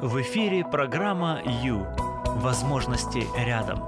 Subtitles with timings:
[0.00, 1.84] В эфире программа «Ю».
[2.36, 3.84] Возможности рядом.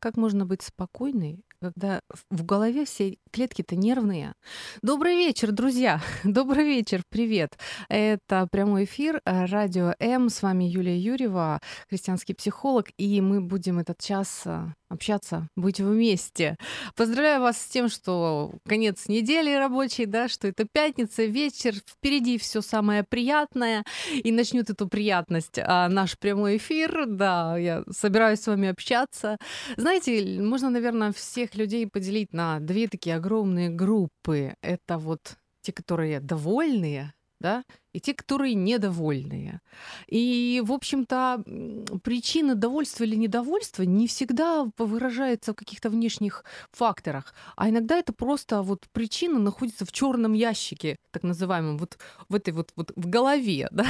[0.00, 4.34] Как можно быть спокойной, когда в голове все клетки-то нервные?
[4.82, 6.00] Добрый вечер, друзья!
[6.24, 7.58] Добрый вечер, привет!
[7.88, 10.28] Это прямой эфир э, Радио М.
[10.28, 16.56] С вами Юлия Юрьева, христианский психолог, и мы будем этот час э, общаться, быть вместе.
[16.96, 22.60] Поздравляю вас с тем, что конец недели рабочей, да, что это пятница, вечер, впереди все
[22.60, 28.68] самое приятное, и начнет эту приятность а, наш прямой эфир, да, я собираюсь с вами
[28.68, 29.38] общаться.
[29.76, 34.54] Знаете, можно, наверное, всех людей поделить на две такие огромные группы.
[34.62, 39.60] Это вот те, которые довольные, да, и те, которые недовольные.
[40.06, 41.44] И, в общем-то,
[42.02, 48.62] причина довольства или недовольства не всегда выражается в каких-то внешних факторах, а иногда это просто
[48.62, 53.68] вот причина находится в черном ящике, так называемом, вот в этой вот, вот в голове,
[53.72, 53.86] да.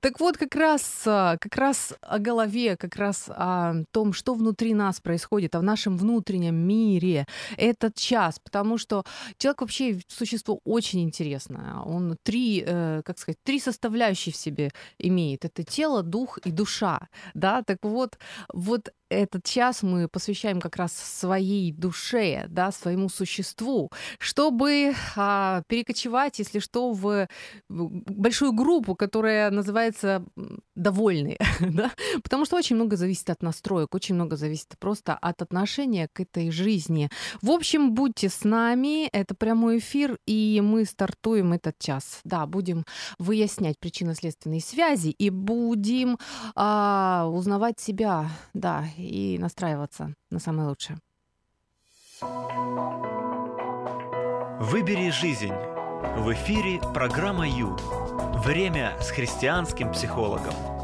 [0.00, 4.74] Так вот, как раз, а, как раз о голове, как раз о том, что внутри
[4.74, 9.04] нас происходит, о нашем внутреннем мире этот час, потому что
[9.38, 11.76] человек вообще существо очень интересное.
[11.80, 15.44] Он три, э, как сказать, сказать, три составляющие в себе имеет.
[15.44, 17.08] Это тело, дух и душа.
[17.34, 17.62] Да?
[17.62, 18.18] Так вот,
[18.52, 26.38] вот этот час мы посвящаем как раз своей душе, да, своему существу, чтобы а, перекочевать,
[26.38, 27.28] если что, в
[27.68, 30.24] большую группу, которая называется
[30.74, 31.90] довольные, да?
[32.22, 36.50] потому что очень много зависит от настроек, очень много зависит просто от отношения к этой
[36.50, 37.08] жизни.
[37.42, 42.20] В общем, будьте с нами, это прямой эфир, и мы стартуем этот час.
[42.24, 42.84] Да, будем
[43.18, 46.18] выяснять причинно-следственные связи и будем
[46.54, 50.98] а, узнавать себя, да, и настраиваться на самое лучшее.
[54.60, 55.52] Выбери жизнь.
[55.52, 57.76] В эфире программа Ю.
[58.44, 60.75] Время с христианским психологом.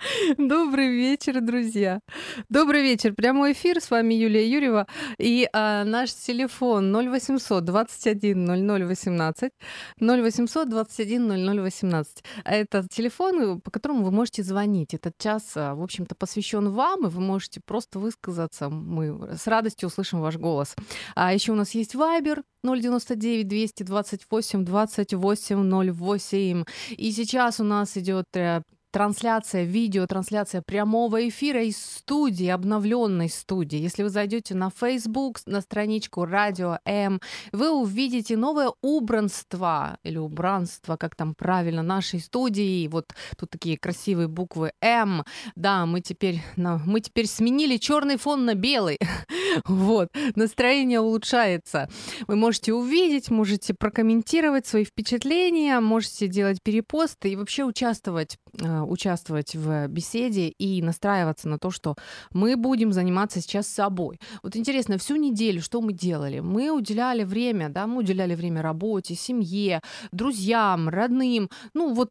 [0.38, 2.00] Добрый вечер, друзья.
[2.48, 3.14] Добрый вечер.
[3.14, 3.80] Прямой эфир.
[3.80, 4.86] С вами Юлия Юрьева.
[5.18, 9.52] И а, наш телефон 0800 21 00 18.
[10.00, 12.24] 0800 21 00 18.
[12.44, 14.94] Это телефон, по которому вы можете звонить.
[14.94, 18.70] Этот час, а, в общем-то, посвящен вам, и вы можете просто высказаться.
[18.70, 20.76] Мы с радостью услышим ваш голос.
[21.14, 26.64] А еще у нас есть Viber 099 228 28 08.
[26.90, 33.78] И сейчас у нас идет э, трансляция, видео, трансляция прямого эфира из студии, обновленной студии.
[33.78, 37.20] Если вы зайдете на Facebook, на страничку Радио М,
[37.52, 42.86] вы увидите новое убранство или убранство, как там правильно, нашей студии.
[42.88, 43.06] Вот
[43.38, 45.24] тут такие красивые буквы М.
[45.54, 48.98] Да, мы теперь, мы теперь сменили черный фон на белый.
[49.64, 51.88] Вот, настроение улучшается.
[52.26, 59.54] Вы можете увидеть, можете прокомментировать свои впечатления, можете делать перепосты и вообще участвовать э, участвовать
[59.54, 61.96] в беседе и настраиваться на то, что
[62.32, 64.20] мы будем заниматься сейчас собой.
[64.42, 66.40] Вот интересно, всю неделю что мы делали?
[66.40, 69.80] Мы уделяли время, да, мы уделяли время работе, семье,
[70.12, 72.10] друзьям, родным, ну вот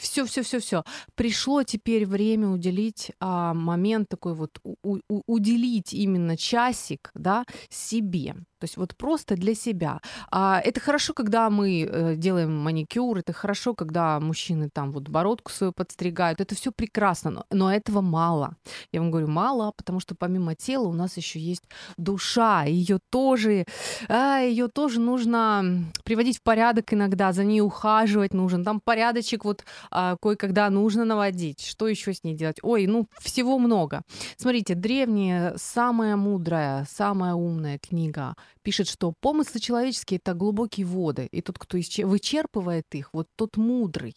[0.00, 0.84] все, все, все, все.
[1.14, 6.36] Пришло теперь время уделить а, момент такой вот у, у, уделить именно
[6.80, 8.34] часик, да, себе.
[8.60, 10.00] То есть вот просто для себя.
[10.30, 15.50] А это хорошо, когда мы э, делаем маникюр, это хорошо, когда мужчины там вот бородку
[15.50, 16.40] свою подстригают.
[16.40, 18.56] Это все прекрасно, но, но этого мало.
[18.92, 21.62] Я вам говорю, мало, потому что помимо тела у нас еще есть
[21.96, 22.64] душа.
[22.64, 23.64] Ее тоже,
[24.08, 28.62] а, ее тоже нужно приводить в порядок иногда, за ней ухаживать нужно.
[28.62, 31.64] Там порядочек вот а, кое-когда нужно наводить.
[31.64, 32.58] Что еще с ней делать?
[32.62, 34.02] Ой, ну всего много.
[34.36, 41.40] Смотрите, древняя, самая мудрая, самая умная книга пишет, что помыслы человеческие— это глубокие воды, и
[41.40, 44.14] тот, кто вычерпывает их, вот тот мудрый.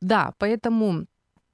[0.00, 1.06] Да, поэтому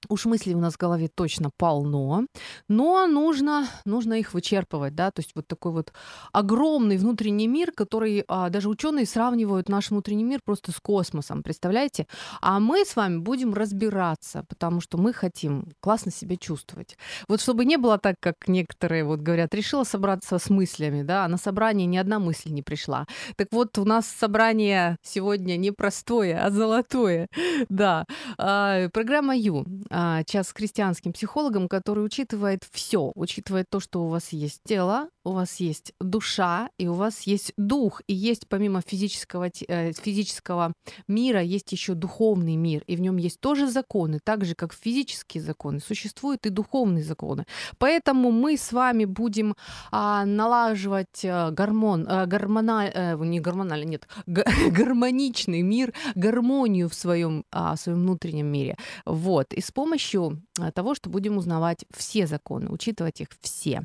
[0.09, 2.27] Уж мыслей у нас в голове точно полно,
[2.69, 5.93] но нужно, нужно их вычерпывать, да, то есть вот такой вот
[6.33, 12.07] огромный внутренний мир, который а, даже ученые сравнивают наш внутренний мир просто с космосом, представляете?
[12.41, 16.97] А мы с вами будем разбираться, потому что мы хотим классно себя чувствовать.
[17.28, 21.28] Вот чтобы не было так, как некоторые вот говорят, решила собраться с мыслями, да, а
[21.28, 23.07] на собрание ни одна мысль не пришла.
[23.37, 27.28] Так вот у нас собрание сегодня не простое, а золотое,
[27.69, 28.04] да.
[28.39, 34.33] А, программа Ю час с христианским психологом, который учитывает все, учитывает то, что у вас
[34.33, 39.51] есть тело, у вас есть душа, и у вас есть дух, и есть помимо физического,
[39.69, 40.73] э, физического
[41.09, 45.43] мира, есть еще духовный мир, и в нем есть тоже законы, так же как физические
[45.43, 47.45] законы, существуют и духовные законы.
[47.78, 49.57] Поэтому мы с вами будем
[49.91, 57.45] а, налаживать э, гормон, а, гормональ, а, не гормональный, нет, гармоничный мир, гармонию в своем,
[57.51, 58.77] а, в своем внутреннем мире.
[59.05, 59.53] Вот.
[59.53, 60.41] И с помощью
[60.75, 63.83] того, что будем узнавать все законы, учитывать их все.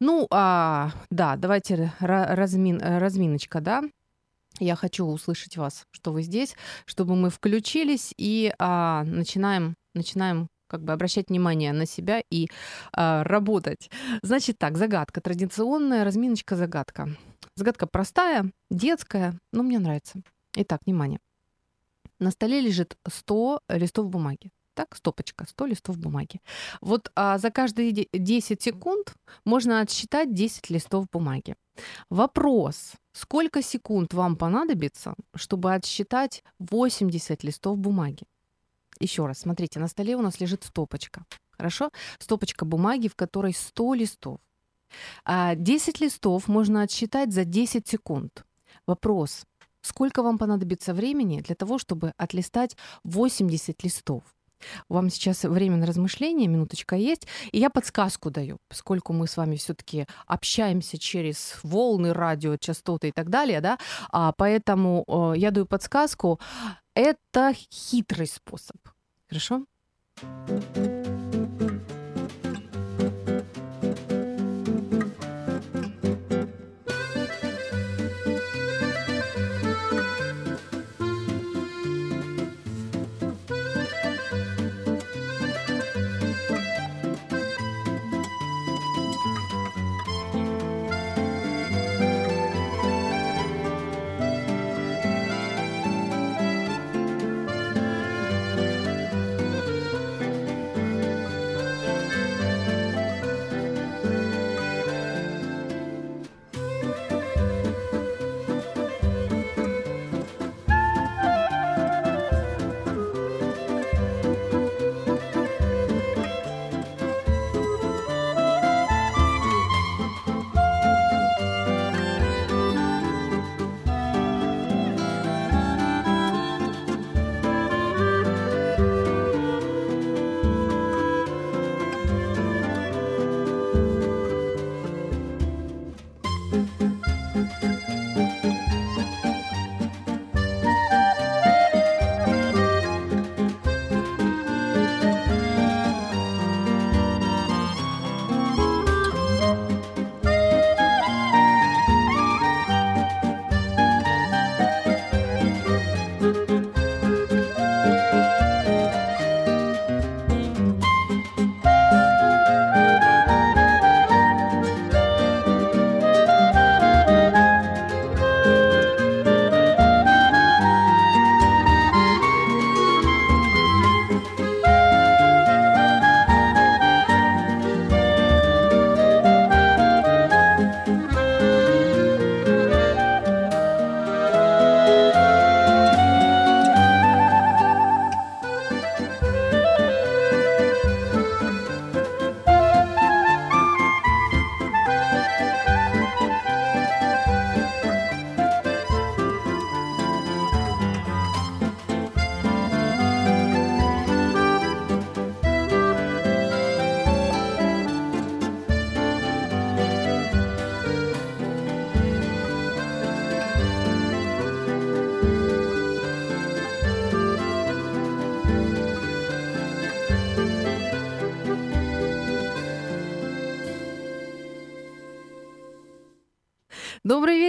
[0.00, 3.82] Ну, а, да, давайте размин, разминочка, да.
[4.60, 6.54] Я хочу услышать вас, что вы здесь,
[6.86, 12.48] чтобы мы включились и а, начинаем, начинаем как бы обращать внимание на себя и
[12.92, 13.90] а, работать.
[14.22, 17.08] Значит так, загадка традиционная, разминочка загадка.
[17.56, 20.20] Загадка простая, детская, но мне нравится.
[20.56, 21.18] Итак, внимание.
[22.20, 24.50] На столе лежит 100 листов бумаги.
[24.74, 26.40] Так, стопочка, 100 листов бумаги.
[26.80, 31.54] Вот а, за каждые 10 секунд можно отсчитать 10 листов бумаги.
[32.10, 38.24] Вопрос, сколько секунд вам понадобится, чтобы отсчитать 80 листов бумаги?
[39.00, 41.24] Еще раз, смотрите, на столе у нас лежит стопочка.
[41.50, 41.90] Хорошо?
[42.18, 44.40] Стопочка бумаги, в которой 100 листов.
[45.24, 48.44] 10 а, листов можно отсчитать за 10 секунд.
[48.86, 49.44] Вопрос,
[49.80, 54.22] сколько вам понадобится времени для того, чтобы отлистать 80 листов?
[54.88, 59.56] Вам сейчас время на размышление, минуточка есть, и я подсказку даю, поскольку мы с вами
[59.56, 63.78] все-таки общаемся через волны, радио, частоты и так далее, да,
[64.10, 66.40] а поэтому э, я даю подсказку.
[66.94, 68.76] Это хитрый способ.
[69.28, 69.64] Хорошо?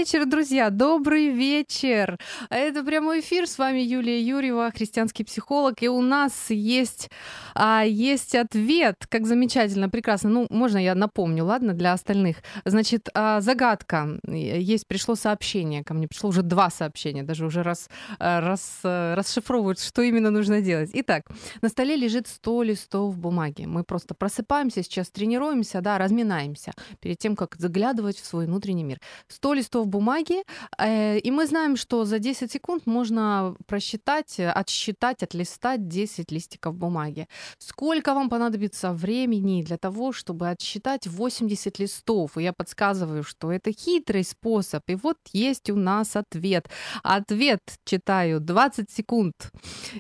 [0.06, 2.20] Вечер, друзья, добрый вечер.
[2.52, 7.10] Это прямой эфир, с вами Юлия Юрьева, христианский психолог, и у нас есть,
[7.56, 10.30] а, есть ответ, как замечательно, прекрасно.
[10.30, 12.38] Ну, можно я напомню, ладно, для остальных.
[12.66, 14.20] Значит, а, загадка.
[14.28, 19.80] Есть, пришло сообщение ко мне, пришло уже два сообщения, даже уже раз, а, раз, расшифровывают,
[19.80, 20.90] что именно нужно делать.
[20.94, 21.24] Итак,
[21.62, 23.66] на столе лежит 100 листов бумаги.
[23.66, 29.00] Мы просто просыпаемся, сейчас тренируемся, да, разминаемся перед тем, как заглядывать в свой внутренний мир.
[29.30, 30.44] 100 100 листов бумаги,
[30.80, 37.28] э, и мы знаем, что за 10 секунд можно просчитать, отсчитать, отлистать 10 листиков бумаги.
[37.58, 42.38] Сколько вам понадобится времени для того, чтобы отсчитать 80 листов?
[42.38, 44.84] И я подсказываю, что это хитрый способ.
[44.88, 46.70] И вот есть у нас ответ.
[47.04, 49.52] Ответ читаю 20 секунд.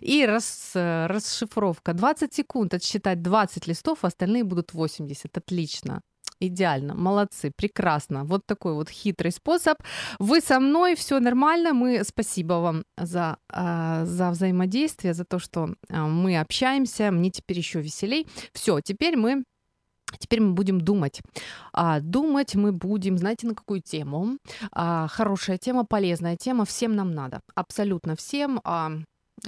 [0.01, 1.93] И рас, расшифровка.
[1.93, 5.37] 20 секунд отсчитать 20 листов, остальные будут 80.
[5.37, 6.01] Отлично.
[6.41, 8.25] Идеально, молодцы, прекрасно.
[8.25, 9.77] Вот такой вот хитрый способ.
[10.19, 11.73] Вы со мной, все нормально.
[11.73, 17.11] Мы спасибо вам за, э, за взаимодействие, за то, что э, мы общаемся.
[17.11, 18.27] Мне теперь еще веселей.
[18.53, 19.43] Все, теперь мы
[20.19, 21.21] Теперь мы будем думать.
[21.73, 24.37] А, думать мы будем, знаете, на какую тему?
[24.71, 27.41] А, хорошая тема, полезная тема, всем нам надо.
[27.55, 28.61] Абсолютно всем.
[28.63, 28.91] А,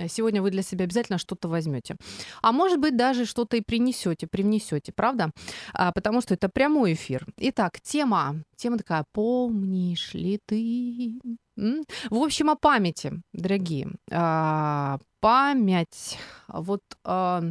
[0.09, 1.95] Сегодня вы для себя обязательно что-то возьмете.
[2.41, 5.31] А может быть, даже что-то и принесете, привнесете, правда?
[5.73, 7.25] А, потому что это прямой эфир.
[7.37, 8.43] Итак, тема.
[8.55, 11.19] Тема такая: помнишь ли ты?
[11.57, 11.83] М?
[12.09, 13.89] В общем, о памяти, дорогие.
[14.11, 16.17] А, память.
[16.47, 16.81] Вот.
[17.03, 17.41] А,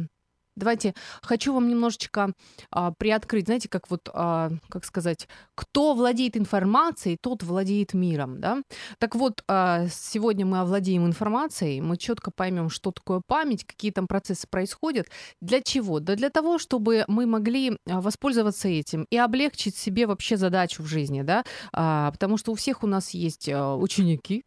[0.57, 2.33] Давайте хочу вам немножечко
[2.71, 8.61] а, приоткрыть, знаете, как вот, а, как сказать, кто владеет информацией, тот владеет миром, да?
[8.97, 14.07] Так вот, а, сегодня мы овладеем информацией, мы четко поймем, что такое память, какие там
[14.07, 15.07] процессы происходят,
[15.41, 15.99] для чего?
[15.99, 20.87] Да для того, чтобы мы могли а, воспользоваться этим и облегчить себе вообще задачу в
[20.87, 21.43] жизни, да?
[21.71, 24.43] А, потому что у всех у нас есть а, ученики,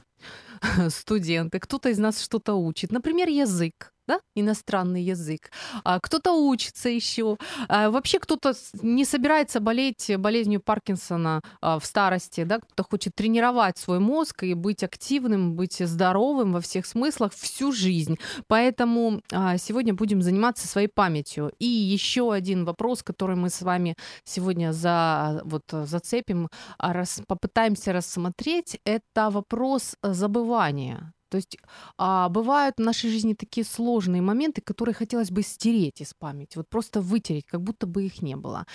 [0.88, 5.52] студенты, кто-то из нас что-то учит, например, язык, да, иностранный язык,
[5.84, 7.36] а кто-то учится еще,
[7.68, 13.78] а вообще кто-то не собирается болеть болезнью Паркинсона а, в старости, да, кто-то хочет тренировать
[13.78, 18.18] свой мозг и быть активным, быть здоровым во всех смыслах всю жизнь.
[18.48, 21.52] Поэтому а, сегодня будем заниматься своей памятью.
[21.60, 26.48] И еще один вопрос, который мы с вами сегодня за, вот, зацепим,
[26.78, 31.12] а, раз, попытаемся рассмотреть, это вопрос забывания.
[31.30, 31.56] То есть
[31.98, 36.68] а, бывают в нашей жизни такие сложные моменты, которые хотелось бы стереть из памяти, вот
[36.68, 38.66] просто вытереть, как будто бы их не было.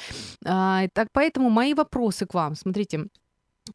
[0.46, 3.08] А, так, поэтому мои вопросы к вам, смотрите,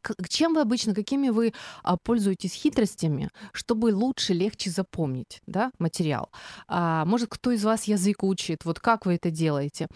[0.02, 6.30] к- чем вы обычно, какими вы а, пользуетесь хитростями, чтобы лучше, легче запомнить да, материал?
[6.68, 8.64] А, может, кто из вас язык учит?
[8.64, 9.88] Вот как вы это делаете?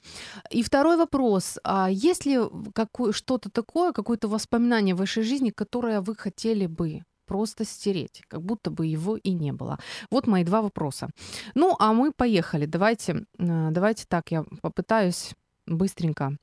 [0.50, 1.58] И второй вопрос.
[1.64, 2.38] А есть ли
[2.74, 8.42] какое, что-то такое, какое-то воспоминание в вашей жизни, которое вы хотели бы просто стереть, как
[8.42, 9.78] будто бы его и не было.
[10.10, 11.08] Вот мои два вопроса.
[11.54, 12.66] Ну, а мы поехали.
[12.66, 15.34] Давайте, э, давайте так, я попытаюсь
[15.66, 16.36] быстренько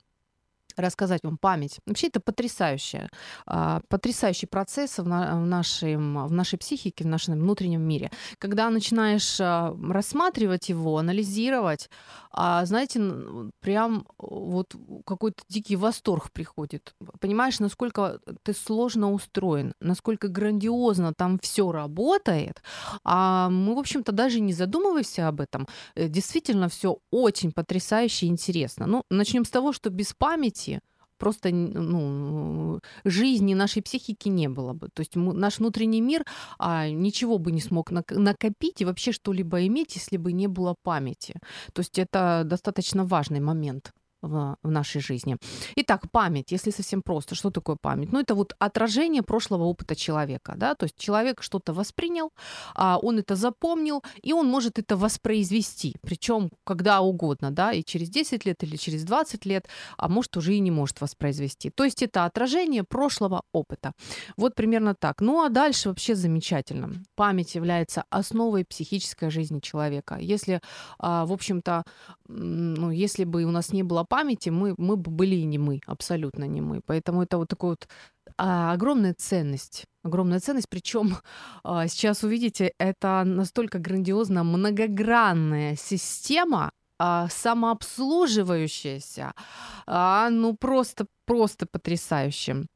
[0.76, 1.78] рассказать вам память.
[1.86, 3.08] Вообще это потрясающее,
[3.46, 8.10] а, потрясающий процесс в, нашем, в нашей психике, в нашем внутреннем мире.
[8.38, 11.88] Когда начинаешь а, рассматривать его, анализировать,
[12.30, 13.00] а, знаете,
[13.60, 14.74] прям вот
[15.06, 16.94] какой-то дикий восторг приходит.
[17.20, 22.62] Понимаешь, насколько ты сложно устроен, насколько грандиозно там все работает,
[23.04, 25.66] а мы, в общем-то, даже не задумываемся об этом.
[25.94, 28.86] Э, действительно, все очень потрясающе и интересно.
[28.86, 30.61] Ну, начнем с того, что без памяти
[31.22, 34.88] просто ну, жизни нашей психики не было бы.
[34.92, 36.24] То есть мы, наш внутренний мир
[36.58, 41.34] а, ничего бы не смог накопить и вообще что-либо иметь, если бы не было памяти.
[41.72, 43.92] То есть это достаточно важный момент
[44.22, 45.36] в, в нашей жизни.
[45.76, 48.12] Итак, память, если совсем просто, что такое память?
[48.12, 52.30] Ну, это вот отражение прошлого опыта человека, да, то есть человек что-то воспринял,
[52.74, 58.08] а он это запомнил, и он может это воспроизвести, причем когда угодно, да, и через
[58.10, 61.70] 10 лет или через 20 лет, а может уже и не может воспроизвести.
[61.70, 63.92] То есть это отражение прошлого опыта.
[64.36, 65.20] Вот примерно так.
[65.20, 66.92] Ну, а дальше вообще замечательно.
[67.14, 70.18] Память является основой психической жизни человека.
[70.20, 70.60] Если,
[70.98, 71.84] а, в общем-то,
[72.28, 76.44] ну, если бы у нас не было памяти, мы, мы бы были не мы, абсолютно
[76.44, 76.82] не мы.
[76.84, 77.88] Поэтому это вот такая вот
[78.36, 79.86] а, огромная ценность.
[80.04, 81.16] Огромная ценность, причем
[81.64, 89.32] а, сейчас увидите, это настолько грандиозно многогранная система, а, самообслуживающаяся,
[89.86, 92.66] а, ну просто, просто потрясающе.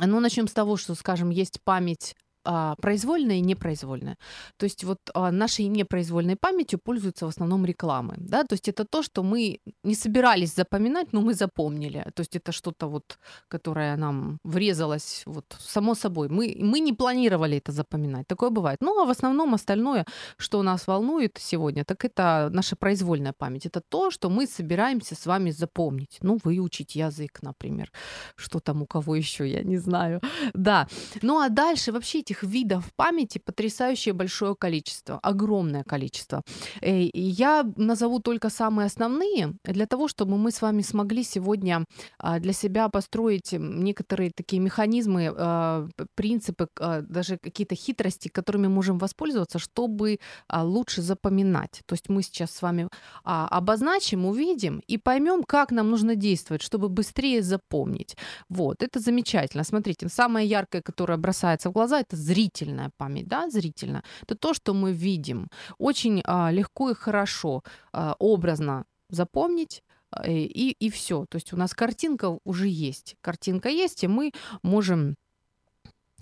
[0.00, 4.16] Ну, начнем с того, что, скажем, есть память а, произвольная и непроизвольная.
[4.56, 8.14] То есть вот а, нашей непроизвольной памятью пользуются в основном рекламы.
[8.18, 8.44] Да?
[8.44, 12.04] То есть это то, что мы не собирались запоминать, но мы запомнили.
[12.14, 13.18] То есть это что-то вот,
[13.48, 16.28] которое нам врезалось вот само собой.
[16.28, 18.26] Мы, мы не планировали это запоминать.
[18.26, 18.78] Такое бывает.
[18.82, 20.04] Ну а в основном остальное,
[20.36, 23.66] что нас волнует сегодня, так это наша произвольная память.
[23.66, 26.18] Это то, что мы собираемся с вами запомнить.
[26.22, 27.90] Ну, выучить язык, например.
[28.36, 30.20] Что там у кого еще, я не знаю.
[30.54, 30.86] Да.
[31.22, 36.42] Ну а дальше вообще эти этих видов памяти потрясающее большое количество, огромное количество.
[36.80, 41.84] Э, я назову только самые основные для того, чтобы мы с вами смогли сегодня
[42.18, 48.98] а, для себя построить некоторые такие механизмы, а, принципы, а, даже какие-то хитрости, которыми можем
[48.98, 50.18] воспользоваться, чтобы
[50.52, 51.82] лучше запоминать.
[51.86, 52.88] То есть мы сейчас с вами
[53.24, 58.16] обозначим, увидим и поймем, как нам нужно действовать, чтобы быстрее запомнить.
[58.48, 59.64] Вот, это замечательно.
[59.64, 64.02] Смотрите, самое яркое, которое бросается в глаза, это зрительная память, да, зрительная.
[64.22, 65.48] Это то, что мы видим.
[65.78, 67.62] Очень а, легко и хорошо,
[67.92, 71.26] а, образно запомнить, а, и, и все.
[71.28, 73.16] То есть у нас картинка уже есть.
[73.20, 75.16] Картинка есть, и мы можем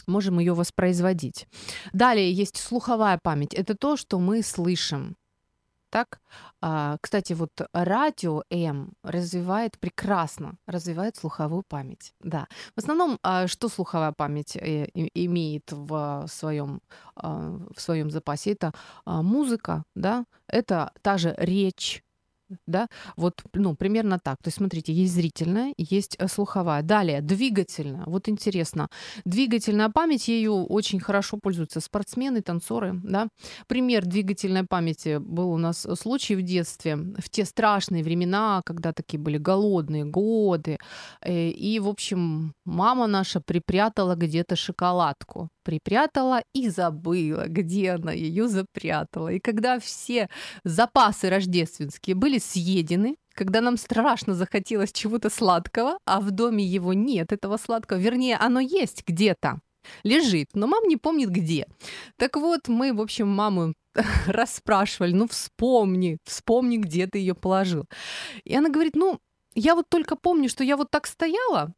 [0.06, 1.46] можем ее воспроизводить.
[1.92, 3.54] Далее есть слуховая память.
[3.54, 5.16] Это то, что мы слышим.
[5.90, 6.20] Так,
[6.60, 12.14] а, кстати, вот радио М развивает прекрасно, развивает слуховую память.
[12.20, 16.80] Да, в основном, а, что слуховая память э, имеет в своем
[17.16, 18.72] а, в своем запасе, это
[19.04, 22.04] а, музыка, да, это та же речь,
[22.66, 24.36] да, вот, ну, примерно так.
[24.42, 26.82] То есть, смотрите, есть зрительная, есть э, слуховая.
[26.82, 28.04] Далее, двигательная.
[28.06, 28.88] Вот интересно,
[29.24, 33.28] двигательная память, ею очень хорошо пользуются спортсмены, танцоры, да.
[33.66, 39.18] Пример двигательной памяти был у нас случай в детстве, в те страшные времена, когда такие
[39.20, 40.78] были голодные годы.
[41.22, 48.48] Э, и, в общем, мама наша припрятала где-то шоколадку припрятала и забыла, где она ее
[48.48, 49.28] запрятала.
[49.28, 50.28] И когда все
[50.64, 57.32] запасы рождественские были съедены, когда нам страшно захотелось чего-то сладкого, а в доме его нет,
[57.32, 59.60] этого сладкого, вернее, оно есть где-то,
[60.02, 61.68] лежит, но мам не помнит где.
[62.16, 63.74] Так вот, мы, в общем, маму
[64.26, 67.84] расспрашивали, ну вспомни, вспомни, где ты ее положил.
[68.42, 69.20] И она говорит, ну,
[69.54, 71.72] я вот только помню, что я вот так стояла,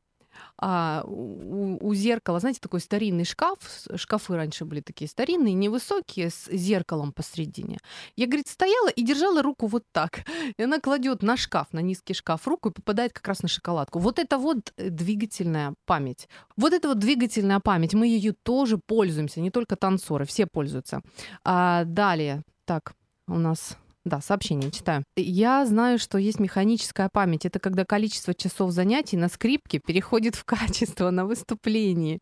[0.59, 3.59] а, у, у зеркала, знаете, такой старинный шкаф,
[3.97, 7.79] шкафы раньше были такие старинные, невысокие, с зеркалом посредине.
[8.17, 10.21] Я, говорит, стояла и держала руку вот так.
[10.57, 13.99] И она кладет на шкаф, на низкий шкаф руку и попадает как раз на шоколадку.
[13.99, 16.29] Вот это вот э, двигательная память.
[16.57, 21.03] Вот это вот двигательная память, мы ее тоже пользуемся, не только танцоры, все пользуются.
[21.45, 22.95] А, далее, так,
[23.27, 25.05] у нас да, сообщение читаю.
[25.17, 27.47] Я знаю, что есть механическая память.
[27.47, 32.21] Это когда количество часов занятий на скрипке переходит в качество на выступлении.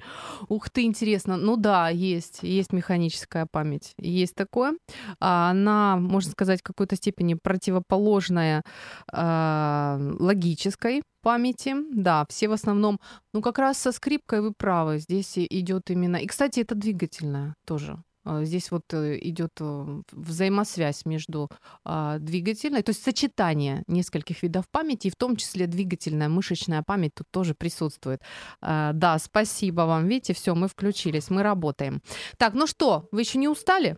[0.49, 1.39] Ух ты, интересно.
[1.39, 3.95] Ну да, есть, есть механическая память.
[3.99, 4.77] Есть такое.
[5.21, 8.63] А, она, можно сказать, в какой-то степени противоположная
[9.11, 11.77] э, логической памяти.
[11.93, 13.01] Да, все в основном,
[13.33, 14.99] ну как раз со скрипкой вы правы.
[14.99, 16.17] Здесь идет именно.
[16.17, 21.50] И, кстати, это двигательное тоже здесь вот э, идет э, взаимосвязь между
[21.85, 27.15] а, двигательной, то есть сочетание нескольких видов памяти, и в том числе двигательная мышечная память
[27.15, 28.21] тут тоже присутствует.
[28.61, 30.06] А, да, спасибо вам.
[30.06, 32.02] Видите, все, мы включились, мы работаем.
[32.37, 33.97] Так, ну что, вы еще не устали?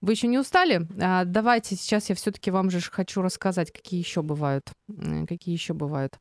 [0.00, 0.86] Вы еще не устали?
[0.98, 4.70] А, давайте сейчас я все-таки вам же хочу рассказать, какие еще бывают.
[5.28, 6.18] Какие еще бывают.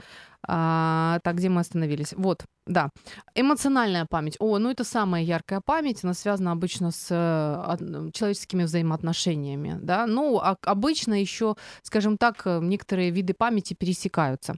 [0.47, 2.13] А, так, где мы остановились?
[2.13, 2.91] Вот, да.
[3.33, 4.35] Эмоциональная память.
[4.39, 6.03] О, ну это самая яркая память.
[6.03, 9.79] Она связана обычно с э, человеческими взаимоотношениями.
[9.81, 10.05] Да?
[10.05, 14.55] Ну, а, обычно еще, скажем так, э, некоторые виды памяти пересекаются.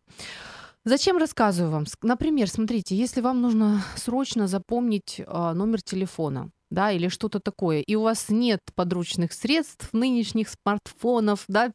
[0.84, 1.86] Зачем рассказываю вам?
[2.02, 7.96] Например, смотрите, если вам нужно срочно запомнить э, номер телефона, да, или что-то такое, и
[7.96, 11.72] у вас нет подручных средств, нынешних смартфонов, да,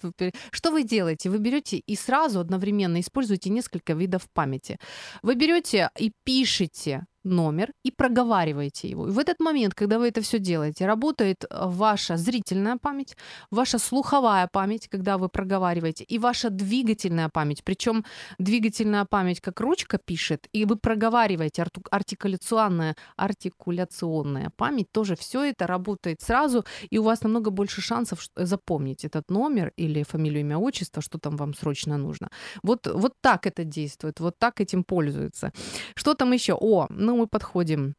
[0.51, 1.31] что вы делаете?
[1.31, 4.79] Вы берете и сразу одновременно используете несколько видов памяти.
[5.23, 9.09] Вы берете и пишете номер и проговариваете его.
[9.09, 13.17] И в этот момент, когда вы это все делаете, работает э, ваша зрительная память,
[13.51, 17.63] ваша слуховая память, когда вы проговариваете, и ваша двигательная память.
[17.65, 18.05] Причем
[18.39, 26.21] двигательная память как ручка пишет, и вы проговариваете артикуляционная, артикуляционная память, тоже все это работает
[26.23, 31.19] сразу, и у вас намного больше шансов запомнить этот номер или фамилию, имя, отчество, что
[31.19, 32.29] там вам срочно нужно.
[32.63, 35.53] Вот, вот так это действует, вот так этим пользуются.
[35.95, 36.57] Что там еще?
[36.61, 37.95] О, ну мы подходим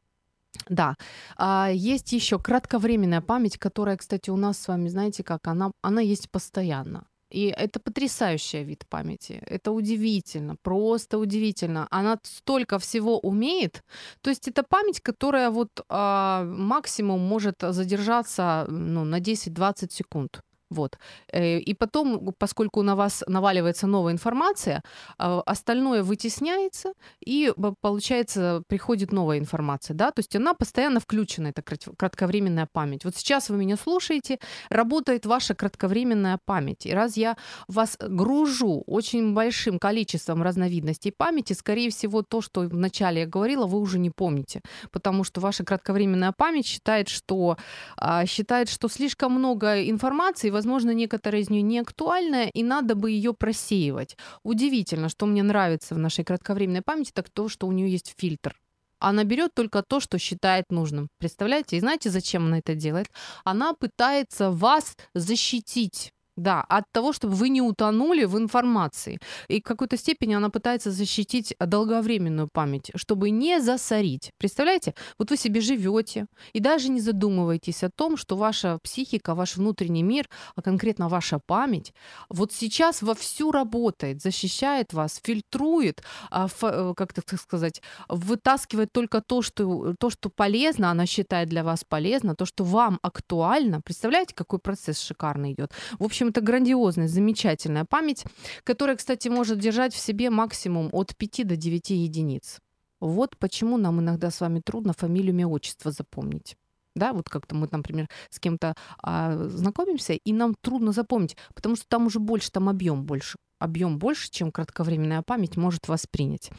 [0.69, 0.95] да.
[1.37, 6.01] А, есть еще кратковременная память, которая, кстати, у нас с вами, знаете как, она, она
[6.01, 7.05] есть постоянно.
[7.29, 9.41] И это потрясающий вид памяти.
[9.45, 11.87] Это удивительно, просто удивительно.
[11.91, 13.83] Она столько всего умеет.
[14.21, 20.41] То есть это память, которая вот а, максимум может задержаться ну, на 10-20 секунд.
[20.69, 20.97] Вот.
[21.31, 24.83] Э, и потом, поскольку на вас наваливается новая информация,
[25.17, 26.93] а, остальное вытесняется,
[27.25, 29.95] и получается, приходит новая информация.
[29.95, 30.11] Да?
[30.11, 33.05] То есть она постоянно включена, эта кратковременная память.
[33.05, 36.85] Вот сейчас вы меня слушаете, работает ваша кратковременная память.
[36.85, 43.21] И раз я вас гружу очень большим количеством разновидностей памяти, скорее всего, то, что вначале
[43.21, 44.61] я говорила, вы уже не помните.
[44.91, 47.57] Потому что ваша кратковременная память считает, что,
[47.95, 53.11] а, считает, что слишком много информации, возможно, некоторая из нее не актуальная, и надо бы
[53.11, 54.17] ее просеивать.
[54.43, 58.59] Удивительно, что мне нравится в нашей кратковременной памяти, так то, что у нее есть фильтр.
[58.99, 61.09] Она берет только то, что считает нужным.
[61.19, 61.77] Представляете?
[61.77, 63.07] И знаете, зачем она это делает?
[63.43, 69.19] Она пытается вас защитить да, от того, чтобы вы не утонули в информации.
[69.49, 74.31] И в какой-то степени она пытается защитить долговременную память, чтобы не засорить.
[74.37, 74.93] Представляете?
[75.19, 80.03] Вот вы себе живете и даже не задумываетесь о том, что ваша психика, ваш внутренний
[80.03, 81.93] мир, а конкретно ваша память,
[82.29, 89.41] вот сейчас вовсю работает, защищает вас, фильтрует, а, э, как так сказать, вытаскивает только то
[89.41, 93.81] что, то, что полезно, она считает для вас полезно, то, что вам актуально.
[93.81, 95.71] Представляете, какой процесс шикарный идет?
[95.99, 98.23] В общем, общем, это грандиозная, замечательная память,
[98.63, 102.59] которая, кстати, может держать в себе максимум от 5 до 9 единиц.
[102.99, 106.55] Вот почему нам иногда с вами трудно фамилию, имя, отчество запомнить.
[106.95, 111.85] Да, вот как-то мы, например, с кем-то а, знакомимся, и нам трудно запомнить, потому что
[111.87, 116.51] там уже больше, там объем больше объем больше, чем кратковременная память может воспринять.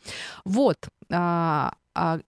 [0.45, 0.77] Вот.
[1.13, 1.73] А,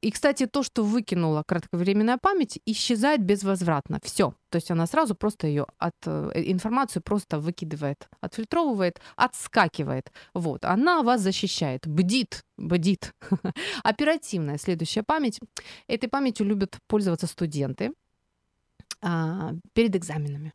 [0.00, 4.00] и, кстати, то, что выкинула кратковременная память, исчезает безвозвратно.
[4.02, 4.34] Все.
[4.48, 10.12] То есть она сразу просто ее от э, информацию просто выкидывает, отфильтровывает, отскакивает.
[10.34, 10.64] Вот.
[10.64, 13.14] Она вас защищает, бдит, бдит.
[13.84, 15.38] Оперативная следующая память.
[15.86, 17.92] Этой памятью любят пользоваться студенты
[19.02, 20.52] а, перед экзаменами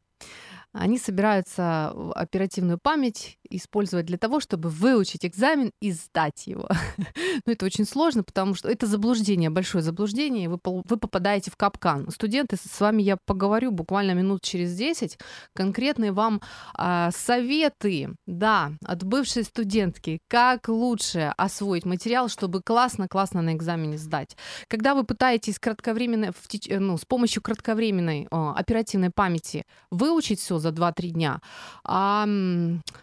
[0.78, 6.68] они собираются оперативную память использовать для того, чтобы выучить экзамен и сдать его.
[7.46, 12.10] Но это очень сложно, потому что это заблуждение, большое заблуждение, вы, вы попадаете в капкан.
[12.10, 15.18] Студенты, с вами я поговорю буквально минут через 10,
[15.54, 16.42] конкретные вам
[16.74, 24.36] а, советы, да, от бывшей студентки, как лучше освоить материал, чтобы классно-классно на экзамене сдать.
[24.68, 26.32] Когда вы пытаетесь кратковременной,
[26.80, 31.42] ну, с помощью кратковременной о, оперативной памяти выучить все за 2-3 дня.
[31.84, 32.28] А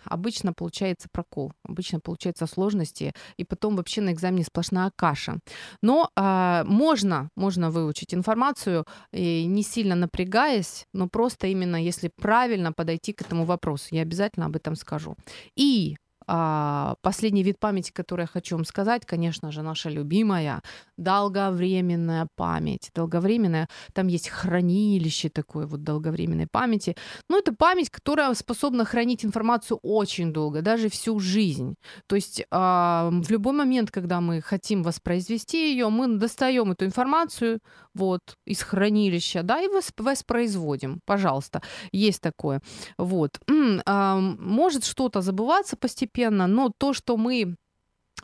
[0.05, 5.39] обычно получается прокол, обычно получаются сложности, и потом вообще на экзамене сплошная каша.
[5.83, 12.73] Но а, можно, можно выучить информацию, и не сильно напрягаясь, но просто именно если правильно
[12.73, 13.87] подойти к этому вопросу.
[13.91, 15.17] Я обязательно об этом скажу.
[15.57, 20.63] И а, последний вид памяти, который я хочу вам сказать, конечно же, наша любимая
[20.97, 22.91] долговременная память.
[22.95, 26.97] Долговременная, там есть хранилище такое вот долговременной памяти.
[27.29, 31.77] Но это память, которая способна хранить информацию очень долго, даже всю жизнь.
[32.07, 37.61] То есть а, в любой момент, когда мы хотим воспроизвести ее, мы достаем эту информацию
[37.95, 41.01] вот из хранилища, да, и воспроизводим.
[41.05, 42.61] Пожалуйста, есть такое.
[42.99, 43.41] Вот.
[43.87, 47.57] А, может что-то забываться постепенно, постепенно, но то, что мы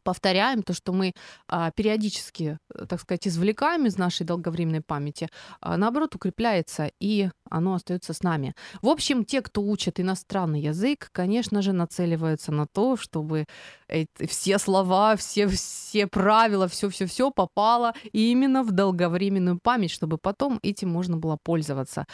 [0.04, 1.12] повторяем, то, что мы
[1.48, 5.28] а, периодически, э, так сказать, извлекаем из нашей долговременной памяти,
[5.60, 8.54] а, наоборот, укрепляется, и оно остается с нами.
[8.82, 13.44] В общем, те, кто учат иностранный язык, конечно же, нацеливаются на то, чтобы
[13.88, 20.88] эти, все слова, все, все правила, все-все-все попало именно в долговременную память, чтобы потом этим
[20.88, 22.06] можно было пользоваться.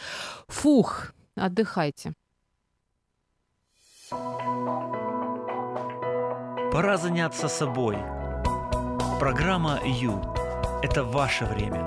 [0.47, 2.13] Фух, отдыхайте.
[6.75, 7.95] Пора заняться собой.
[9.17, 10.21] Программа «Ю»–
[10.83, 11.85] это ваше время.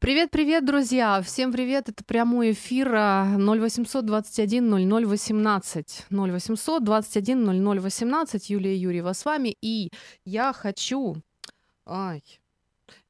[0.00, 1.20] Привет-привет, друзья!
[1.20, 1.90] Всем привет!
[1.90, 6.06] Это прямой эфир 0800 21 00 18.
[6.10, 8.48] 0800 21 00 18.
[8.48, 9.54] Юлия Юрьева с вами.
[9.60, 9.90] И
[10.24, 11.16] я хочу...
[11.84, 12.22] Ай,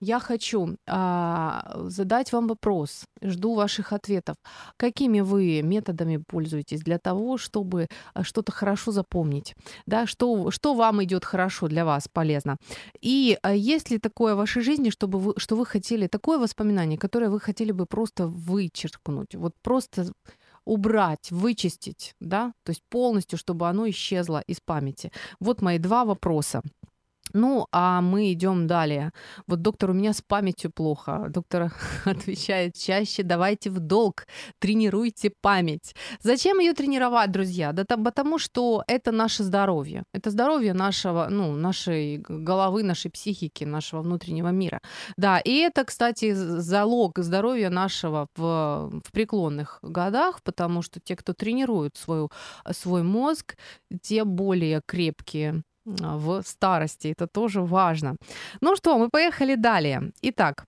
[0.01, 4.37] я хочу а, задать вам вопрос, жду ваших ответов.
[4.77, 9.55] Какими вы методами пользуетесь для того, чтобы а, что-то хорошо запомнить?
[9.87, 12.57] Да, что, что вам идет хорошо для вас, полезно?
[13.01, 16.99] И а, есть ли такое в вашей жизни, чтобы вы, что вы хотели, такое воспоминание,
[16.99, 20.07] которое вы хотели бы просто вычеркнуть, вот просто
[20.65, 25.13] убрать, вычистить, да, то есть полностью, чтобы оно исчезло из памяти?
[25.41, 26.63] Вот мои два вопроса.
[27.33, 29.11] Ну, а мы идем далее.
[29.47, 31.27] Вот доктор, у меня с памятью плохо.
[31.31, 31.73] Доктор
[32.05, 34.27] отвечает чаще, давайте в долг,
[34.61, 35.95] тренируйте память.
[36.21, 37.73] Зачем ее тренировать, друзья?
[37.73, 40.05] Да там, потому что это наше здоровье.
[40.13, 44.81] Это здоровье нашего, ну, нашей головы, нашей психики, нашего внутреннего мира.
[45.17, 51.33] Да, и это, кстати, залог здоровья нашего в, в преклонных годах, потому что те, кто
[51.33, 52.31] тренирует свою,
[52.71, 53.57] свой мозг,
[54.03, 57.09] те более крепкие в старости.
[57.09, 58.16] Это тоже важно.
[58.61, 60.12] Ну что, мы поехали далее.
[60.23, 60.66] Итак,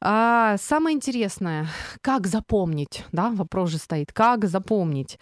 [0.00, 1.66] а, самое интересное,
[2.02, 5.18] как запомнить, да, вопрос же стоит, как запомнить.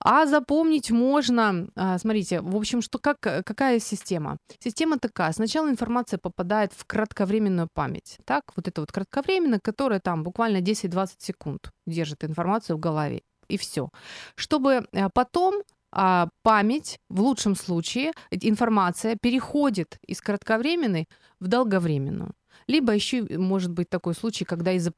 [0.00, 4.38] А запомнить можно, а, смотрите, в общем, что как, какая система?
[4.58, 10.24] Система такая, сначала информация попадает в кратковременную память, так, вот это вот кратковременно, которая там
[10.24, 13.90] буквально 10-20 секунд держит информацию в голове, и все.
[14.34, 15.62] Чтобы э, потом
[15.98, 21.06] а, память, в лучшем случае, информация переходит из кратковременной
[21.40, 22.34] в долговременную.
[22.66, 24.90] Либо еще может быть такой случай, когда из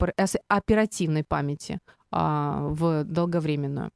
[0.48, 1.78] оперативной памяти
[2.10, 3.92] а, в долговременную.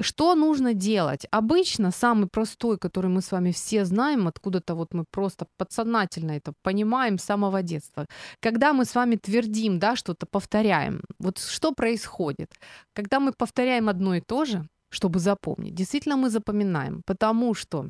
[0.00, 1.26] Что нужно делать?
[1.32, 6.52] Обычно самый простой, который мы с вами все знаем, откуда-то вот мы просто подсознательно это
[6.62, 8.06] понимаем с самого детства.
[8.40, 12.52] Когда мы с вами твердим, да, что-то повторяем, вот что происходит?
[12.94, 15.74] Когда мы повторяем одно и то же, чтобы запомнить.
[15.74, 17.88] Действительно, мы запоминаем, потому что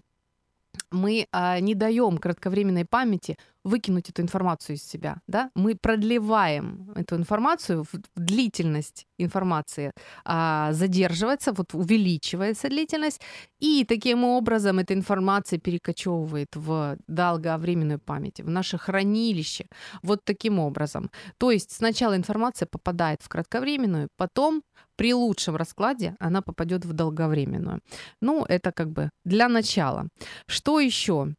[0.93, 5.51] мы а, не даем кратковременной памяти выкинуть эту информацию из себя, да?
[5.55, 7.85] Мы продлеваем эту информацию,
[8.17, 9.93] длительность информации
[10.25, 13.21] а, задерживается, вот увеличивается длительность,
[13.61, 19.67] и таким образом эта информация перекочевывает в долговременную память, в наше хранилище,
[20.03, 21.11] вот таким образом.
[21.39, 24.63] То есть сначала информация попадает в кратковременную, потом
[24.97, 27.81] при лучшем раскладе она попадет в долговременную.
[28.21, 30.09] Ну, это как бы для начала.
[30.47, 31.35] Что еще?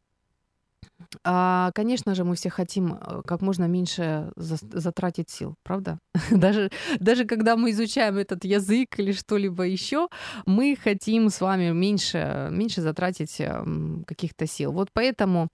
[1.24, 6.00] А, конечно же, мы все хотим э, как можно меньше затратить сил, правда?
[6.32, 10.08] даже, даже когда мы изучаем этот язык или что-либо еще,
[10.46, 14.72] мы хотим с вами меньше, меньше затратить эм, каких-то сил.
[14.72, 15.50] Вот поэтому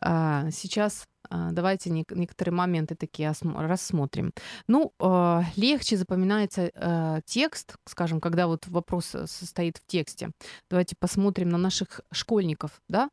[0.00, 4.32] а, сейчас давайте некоторые моменты такие рассмотрим.
[4.66, 10.30] Ну, а, легче запоминается а, текст, скажем, когда вот вопрос э, состоит в тексте.
[10.70, 13.10] Давайте посмотрим на наших школьников, да?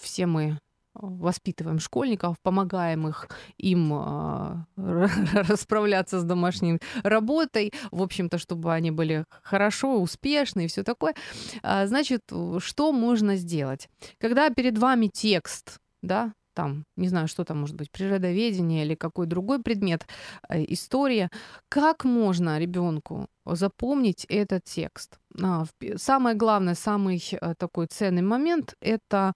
[0.00, 0.58] Все мы
[0.94, 3.92] воспитываем школьников, помогаем их им
[4.76, 11.14] расправляться с домашней работой, в общем-то, чтобы они были хорошо, успешны и все такое.
[11.62, 12.22] Значит,
[12.58, 13.88] что можно сделать?
[14.18, 19.26] Когда перед вами текст, да, там, не знаю, что там может быть, природоведение или какой
[19.26, 20.06] другой предмет,
[20.48, 21.30] э, история.
[21.68, 25.18] Как можно ребенку запомнить этот текст?
[25.42, 25.64] А,
[25.96, 29.32] самое главное, самый э, такой ценный момент– это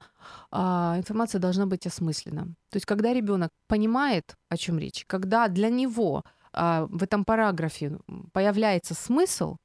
[0.50, 2.44] а, информация должна быть осмыслена.
[2.70, 7.98] То есть, когда ребенок понимает, о чем речь, когда для него а, в этом параграфе
[8.32, 9.56] появляется смысл,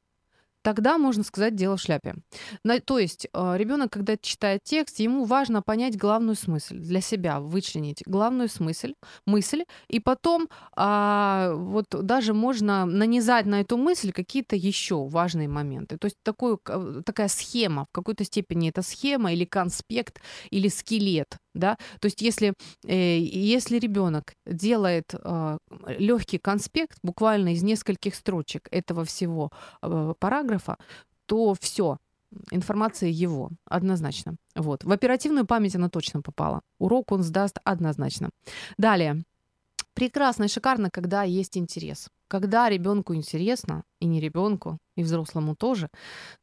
[0.61, 2.15] тогда можно сказать дело в шляпе.
[2.85, 8.03] То есть э, ребенок, когда читает текст, ему важно понять главную смысль для себя, вычленить
[8.05, 8.93] главную смысль,
[9.25, 15.97] мысль, и потом а, вот даже можно нанизать на эту мысль какие-то еще важные моменты.
[15.97, 16.57] То есть такой,
[17.05, 22.53] такая схема, в какой-то степени это схема или конспект, или скелет да, то есть если,
[22.85, 25.57] э, если ребенок делает э,
[25.97, 30.77] легкий конспект буквально из нескольких строчек этого всего э, параграфа,
[31.25, 31.97] то все,
[32.51, 34.35] информация его, однозначно.
[34.55, 34.83] Вот.
[34.83, 36.61] В оперативную память она точно попала.
[36.79, 38.29] Урок он сдаст однозначно.
[38.77, 39.23] Далее.
[39.93, 42.09] Прекрасно и шикарно, когда есть интерес.
[42.27, 45.89] Когда ребенку интересно, и не ребенку, и взрослому тоже,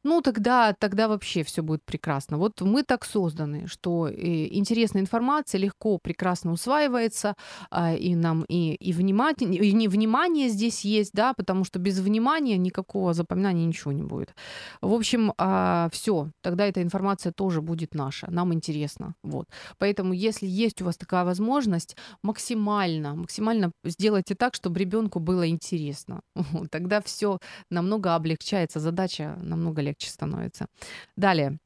[0.03, 2.37] ну тогда, тогда вообще все будет прекрасно.
[2.37, 7.35] Вот мы так созданы, что и интересная информация легко, прекрасно усваивается,
[7.69, 12.57] а, и нам и, и, внимание, и внимание здесь есть, да, потому что без внимания
[12.57, 14.33] никакого запоминания ничего не будет.
[14.81, 19.13] В общем, а, все, тогда эта информация тоже будет наша, нам интересно.
[19.23, 19.45] Вот.
[19.77, 26.21] Поэтому, если есть у вас такая возможность, максимально, максимально сделайте так, чтобы ребенку было интересно.
[26.71, 30.67] Тогда все намного облегчается, задача намного легче становится.
[31.15, 31.59] Далее.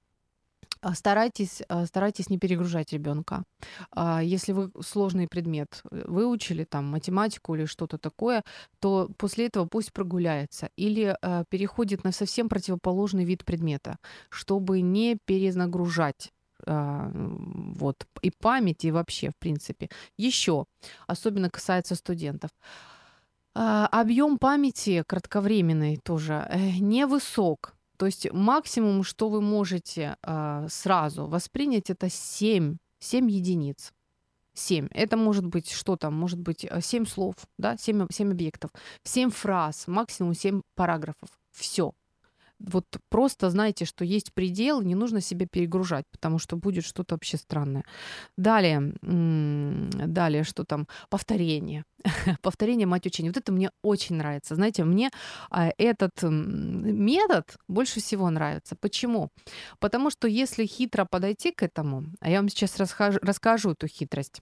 [0.84, 3.44] А, старайтесь, а, старайтесь не перегружать ребенка.
[3.92, 8.44] А, если вы сложный предмет э, выучили, там математику или что-то такое,
[8.80, 11.16] то после этого пусть прогуляется или
[11.50, 13.98] переходит на совсем противоположный вид предмета,
[14.30, 16.32] чтобы не перенагружать
[16.66, 19.90] вот и память и вообще в принципе.
[20.16, 20.66] Еще
[21.08, 22.52] особенно касается студентов.
[23.56, 27.76] А, объем памяти кратковременный тоже э, невысок.
[27.98, 33.92] То есть максимум, что вы можете а, сразу воспринять, это 7 7 единиц.
[34.56, 34.88] 7.
[34.92, 36.14] Это может быть что там?
[36.14, 38.72] Может быть 7 слов, да, 7, 7 объектов,
[39.04, 41.30] 7 фраз, максимум 7 параграфов.
[41.52, 41.94] Все
[42.64, 47.38] вот просто знайте, что есть предел, не нужно себя перегружать, потому что будет что-то вообще
[47.38, 47.84] странное.
[48.38, 50.88] Далее, далее, что там?
[51.10, 51.84] Повторение.
[52.42, 53.30] Повторение, мать учения.
[53.30, 54.56] Вот это мне очень нравится.
[54.56, 55.12] Знаете, мне
[55.50, 58.76] а, этот метод больше всего нравится.
[58.76, 59.30] Почему?
[59.80, 64.42] Потому что если хитро подойти к этому, а я вам сейчас расскажу, расскажу эту хитрость,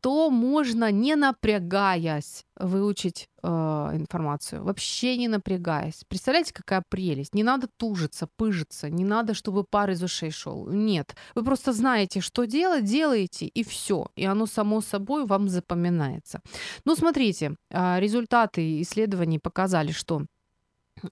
[0.00, 4.64] то можно, не напрягаясь, выучить э, информацию.
[4.64, 6.04] Вообще не напрягаясь.
[6.08, 7.34] Представляете, какая прелесть?
[7.34, 10.68] Не надо тужиться, пыжиться, не надо, чтобы пар из ушей шел.
[10.68, 11.14] Нет.
[11.34, 14.06] Вы просто знаете, что делать, делаете, и все.
[14.16, 16.40] И оно само собой вам запоминается.
[16.84, 20.26] Ну, смотрите, а, результаты исследований показали, что,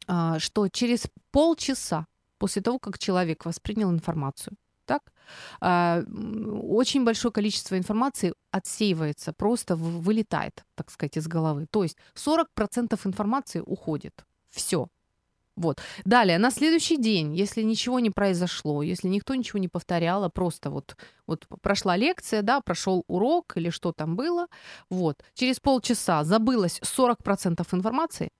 [0.07, 2.07] а, что через полчаса
[2.39, 5.03] после того, как человек воспринял информацию, так,
[5.61, 6.03] а,
[6.62, 11.66] очень большое количество информации отсеивается, просто вылетает, так сказать, из головы.
[11.71, 14.25] То есть 40% информации уходит.
[14.51, 14.88] Все.
[15.57, 15.79] Вот.
[16.05, 20.71] Далее, на следующий день, если ничего не произошло, если никто ничего не повторял, а просто
[20.71, 24.47] вот, вот прошла лекция, да, прошел урок или что там было,
[24.88, 28.31] вот, через полчаса забылось 40% информации,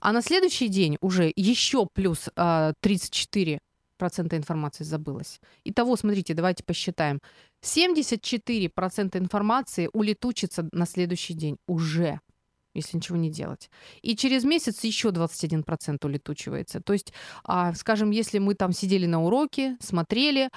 [0.00, 3.60] а на следующий день уже еще плюс э, 34
[4.00, 5.40] процента информации забылось.
[5.64, 7.20] Итого, смотрите, давайте посчитаем.
[7.62, 12.18] 74% информации улетучится на следующий день уже
[12.74, 13.70] если ничего не делать.
[14.02, 16.80] И через месяц еще 21% улетучивается.
[16.80, 17.12] То есть,
[17.44, 20.50] а, скажем, если мы там сидели на уроке, смотрели,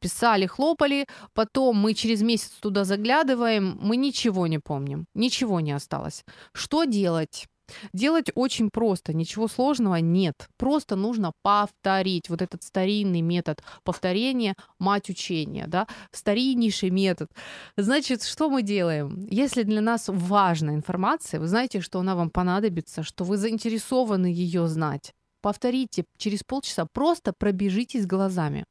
[0.00, 6.24] писали, хлопали, потом мы через месяц туда заглядываем, мы ничего не помним, ничего не осталось.
[6.52, 7.46] Что делать?
[7.92, 10.48] Делать очень просто, ничего сложного нет.
[10.56, 12.28] Просто нужно повторить.
[12.28, 17.30] Вот этот старинный метод повторения, мать учения, да, стариннейший метод.
[17.76, 19.26] Значит, что мы делаем?
[19.30, 24.66] Если для нас важна информация, вы знаете, что она вам понадобится, что вы заинтересованы ее
[24.68, 25.12] знать.
[25.42, 28.64] Повторите через полчаса, просто пробежитесь глазами.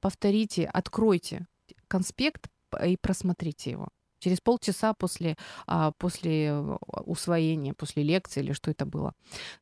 [0.00, 1.46] Повторите, откройте
[1.88, 2.48] конспект
[2.84, 3.88] и просмотрите его
[4.26, 5.36] через полчаса после,
[5.66, 9.12] а, после э, усвоения, после лекции или что это было.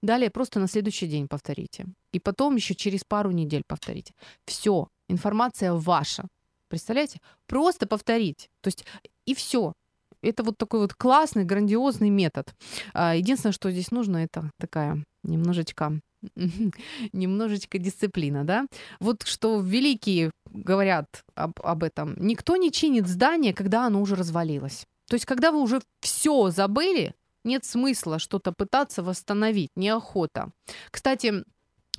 [0.03, 1.85] Далее просто на следующий день повторите.
[2.15, 4.15] И потом еще через пару недель повторите.
[4.47, 6.25] Все, информация ваша.
[6.69, 7.21] Представляете?
[7.47, 8.49] Просто повторить.
[8.63, 8.87] То есть
[9.27, 9.75] и все.
[10.23, 12.55] Это вот такой вот классный, грандиозный метод.
[12.95, 15.93] А, единственное, что здесь нужно, это такая немножечко
[17.13, 18.67] немножечко дисциплина, да?
[19.01, 22.15] Вот что великие говорят об, об этом.
[22.19, 24.85] Никто не чинит здание, когда оно уже развалилось.
[25.09, 30.51] То есть, когда вы уже все забыли, нет смысла что-то пытаться восстановить, неохота.
[30.91, 31.45] Кстати,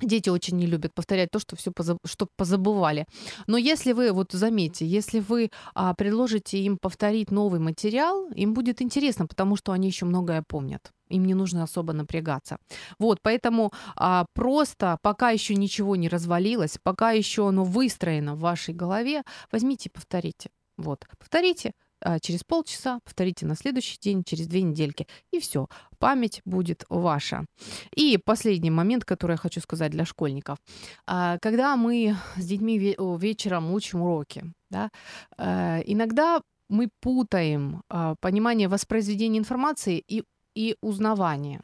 [0.02, 1.98] Дети очень не любят повторять то, что все позаб...
[2.04, 3.06] что позабывали.
[3.46, 8.82] Но если вы, вот заметьте, если вы а, предложите им повторить новый материал, им будет
[8.82, 10.92] интересно, потому что они еще многое помнят.
[11.08, 12.58] Им не нужно особо напрягаться.
[12.98, 18.74] Вот, поэтому а, просто пока еще ничего не развалилось, пока еще оно выстроено в вашей
[18.74, 20.50] голове, возьмите и повторите.
[20.76, 26.40] Вот, повторите, а, через полчаса, повторите на следующий день, через две недельки, и все, память
[26.44, 27.46] будет ваша.
[27.94, 30.58] И последний момент, который я хочу сказать для школьников.
[31.06, 32.78] А, когда мы с детьми
[33.18, 34.90] вечером учим уроки, да,
[35.38, 41.60] э, иногда мы путаем а, понимание воспроизведения информации и, и узнавания.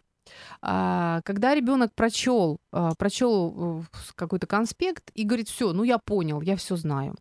[0.61, 2.61] Когда ребенок прочел,
[2.97, 7.16] прочел э, какой-то конспект и говорит, все, ну я понял, я все знаю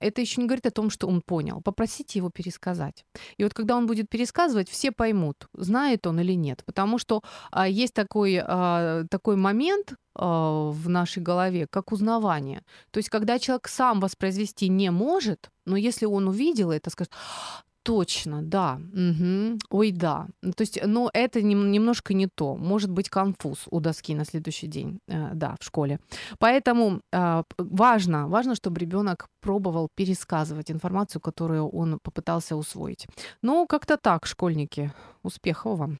[0.00, 1.60] это еще не говорит о том, что он понял.
[1.62, 3.04] Попросите его пересказать.
[3.36, 6.62] И вот когда он будет пересказывать, все поймут, знает он или нет.
[6.66, 12.62] Потому что а, есть такой, а, такой момент а, в нашей голове, как узнавание.
[12.90, 17.12] То есть когда человек сам воспроизвести не может, но если он увидел это, скажет,
[17.82, 18.78] Точно, да.
[18.92, 19.58] Угу.
[19.70, 20.26] Ой, да.
[20.42, 22.56] То есть, но это немножко не то.
[22.56, 25.98] Может быть конфуз у доски на следующий день, э, да, в школе.
[26.38, 33.06] Поэтому э, важно, важно, чтобы ребенок пробовал пересказывать информацию, которую он попытался усвоить.
[33.42, 34.92] Ну, как-то так, школьники.
[35.22, 35.98] Успехов вам.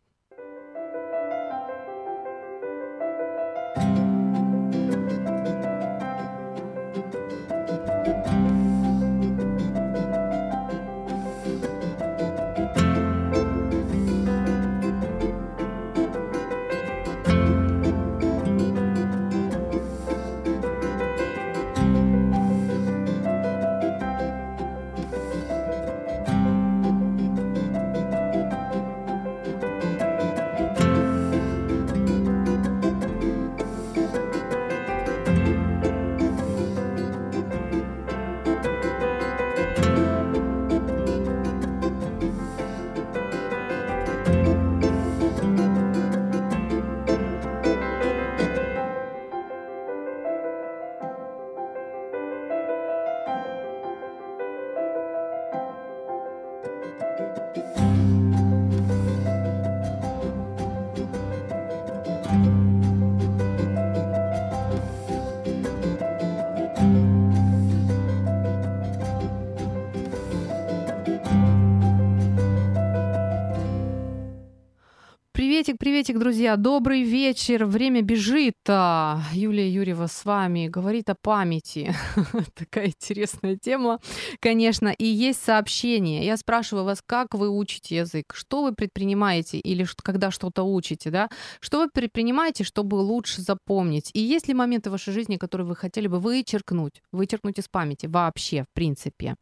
[76.01, 76.57] Приветик, друзья.
[76.57, 77.67] Добрый вечер.
[77.67, 78.55] Время бежит.
[78.67, 81.95] А, Юлия Юрьева с вами говорит о памяти.
[82.55, 84.01] Такая интересная тема,
[84.41, 84.89] конечно.
[84.89, 86.25] И есть сообщение.
[86.25, 88.33] Я спрашиваю вас, как вы учите язык?
[88.33, 91.29] Что вы предпринимаете или когда что-то учите, да?
[91.61, 94.11] Что вы предпринимаете, чтобы лучше запомнить?
[94.15, 97.03] И есть ли моменты в вашей жизни, которые вы хотели бы вычеркнуть?
[97.13, 99.35] Вычеркнуть из памяти вообще, в принципе.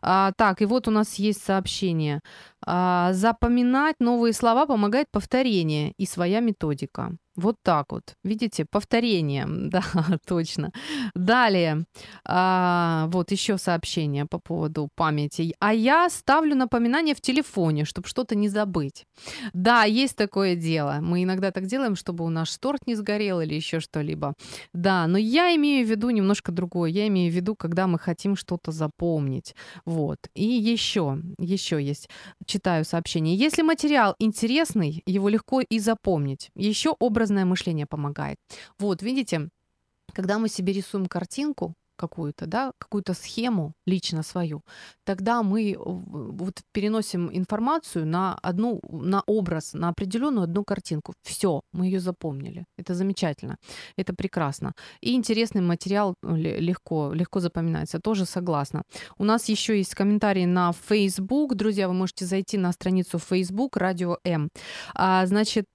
[0.00, 2.22] А, так, и вот у нас есть сообщение.
[2.64, 7.12] А, запоминать новые слова помогает повторение и своя методика.
[7.38, 8.16] Вот так вот.
[8.24, 9.46] Видите, повторение.
[9.68, 9.82] Да,
[10.26, 10.72] точно.
[11.14, 11.84] Далее.
[12.24, 15.54] А, вот еще сообщение по поводу памяти.
[15.60, 19.04] А я ставлю напоминание в телефоне, чтобы что-то не забыть.
[19.52, 20.98] Да, есть такое дело.
[21.02, 24.34] Мы иногда так делаем, чтобы у нас торт не сгорел или еще что-либо.
[24.72, 26.90] Да, но я имею в виду немножко другое.
[26.90, 29.54] Я имею в виду, когда мы хотим что-то запомнить.
[29.84, 30.18] Вот.
[30.34, 32.08] И еще, еще есть.
[32.46, 33.36] Читаю сообщение.
[33.36, 36.50] Если материал интересный, его легко и запомнить.
[36.56, 38.36] Еще образ образное мышление помогает.
[38.78, 39.48] Вот, видите,
[40.14, 44.62] когда мы себе рисуем картинку, какую-то, да, какую-то схему лично свою,
[45.04, 51.12] тогда мы вот переносим информацию на одну, на образ, на определенную одну картинку.
[51.22, 52.64] Все, мы ее запомнили.
[52.78, 53.56] Это замечательно,
[53.96, 54.72] это прекрасно.
[55.00, 57.98] И интересный материал легко, легко запоминается.
[58.00, 58.82] Тоже согласна.
[59.18, 61.54] У нас еще есть комментарии на Facebook.
[61.54, 64.48] Друзья, вы можете зайти на страницу Facebook Радио М.
[64.94, 65.66] А, значит,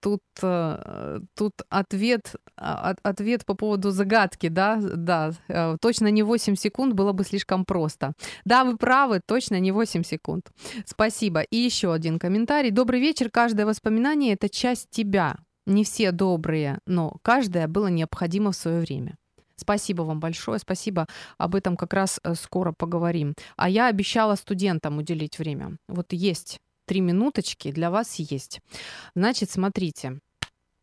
[0.00, 6.56] тут, э, тут ответ, а, ответ по поводу загадки, да, да, э, точно не 8
[6.56, 8.12] секунд было бы слишком просто.
[8.44, 10.50] Да, вы правы, точно не 8 секунд.
[10.86, 11.42] Спасибо.
[11.42, 12.70] И еще один комментарий.
[12.70, 13.30] Добрый вечер.
[13.30, 15.36] Каждое воспоминание— это часть тебя.
[15.66, 19.18] Не все добрые, но каждое было необходимо в свое время.
[19.56, 21.06] Спасибо вам большое, спасибо.
[21.36, 23.34] Об этом как раз э, скоро поговорим.
[23.56, 25.76] А я обещала студентам уделить время.
[25.88, 28.60] Вот есть три минуточки для вас есть.
[29.14, 30.20] Значит, смотрите.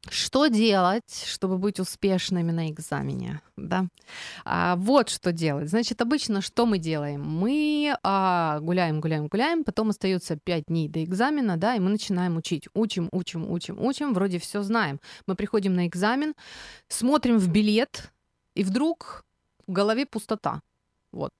[0.09, 3.41] Что делать, чтобы быть успешными на экзамене?
[3.57, 3.87] Да?
[4.43, 5.69] А, вот что делать.
[5.69, 7.21] Значит, обычно что мы делаем?
[7.23, 12.37] Мы а, гуляем, гуляем, гуляем, потом остается 5 дней до экзамена, да, и мы начинаем
[12.37, 12.67] учить.
[12.73, 14.99] Учим, учим, учим, учим, вроде все знаем.
[15.27, 16.35] Мы приходим на экзамен,
[16.87, 18.11] смотрим в билет,
[18.53, 19.25] и вдруг
[19.67, 20.61] в голове пустота.
[21.11, 21.33] Вот.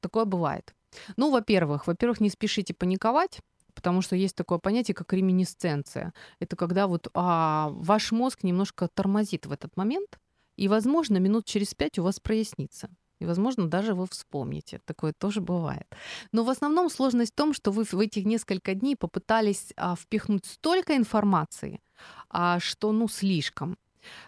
[0.00, 0.74] Такое бывает.
[1.16, 3.40] Ну, во-первых, во-первых, не спешите паниковать
[3.74, 6.12] потому что есть такое понятие, как реминисценция.
[6.40, 10.18] Это когда вот а, ваш мозг немножко тормозит в этот момент,
[10.56, 12.88] и, возможно, минут через пять у вас прояснится.
[13.20, 14.80] И, возможно, даже вы вспомните.
[14.84, 15.86] Такое тоже бывает.
[16.32, 20.44] Но в основном сложность в том, что вы в этих несколько дней попытались а, впихнуть
[20.46, 21.80] столько информации,
[22.28, 23.76] а, что ну слишком.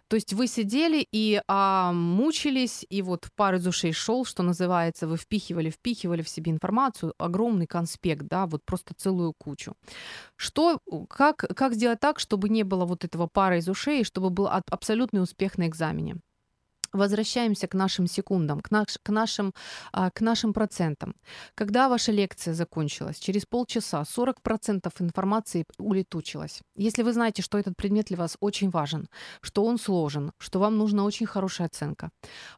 [0.08, 5.06] То есть вы сидели и а, мучились, и вот пар из ушей шел, что называется,
[5.06, 9.74] вы впихивали, впихивали в себе информацию, огромный конспект, да, вот просто целую кучу.
[10.36, 14.48] Что, как, как сделать так, чтобы не было вот этого пара из ушей, чтобы был
[14.48, 16.16] абсолютный успех на экзамене?
[16.92, 19.52] Возвращаемся к нашим секундам, к, наш, к, нашим,
[19.92, 21.14] а, к нашим процентам.
[21.54, 26.60] Когда ваша лекция закончилась, через полчаса 40% информации улетучилась.
[26.76, 29.08] Если вы знаете, что этот предмет для вас очень важен,
[29.40, 32.10] что он сложен, что вам нужна очень хорошая оценка,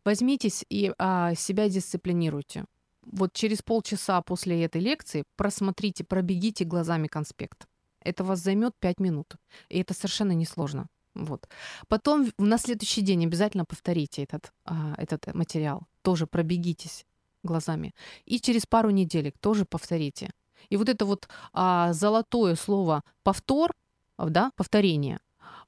[0.04, 2.64] возьмитесь и а, себя дисциплинируйте.
[3.10, 7.66] Вот через полчаса после этой лекции просмотрите, пробегите глазами конспект.
[8.00, 9.36] Это вас займет 5 минут.
[9.68, 10.88] И это совершенно несложно.
[11.18, 11.48] Вот.
[11.88, 15.82] Потом на следующий день обязательно повторите этот, а, этот материал.
[16.02, 17.04] Тоже пробегитесь
[17.42, 17.94] глазами.
[18.24, 20.30] И через пару неделек тоже повторите.
[20.70, 23.72] И вот это вот а, золотое слово повтор,
[24.16, 25.18] да, повторение,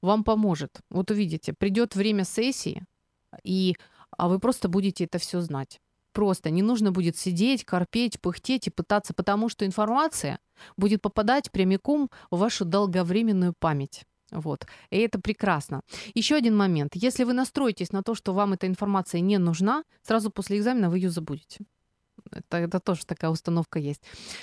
[0.01, 0.81] вам поможет.
[0.89, 2.85] Вот увидите, придет время сессии,
[3.43, 3.75] и
[4.17, 5.79] а вы просто будете это все знать.
[6.13, 10.39] Просто не нужно будет сидеть, корпеть, пыхтеть и пытаться, потому что информация
[10.75, 14.05] будет попадать прямиком в вашу долговременную память.
[14.31, 14.65] Вот.
[14.89, 15.81] И это прекрасно.
[16.13, 16.91] Еще один момент.
[16.95, 20.97] Если вы настроитесь на то, что вам эта информация не нужна, сразу после экзамена вы
[20.99, 21.65] ее забудете.
[22.31, 24.01] Это, это тоже такая установка есть.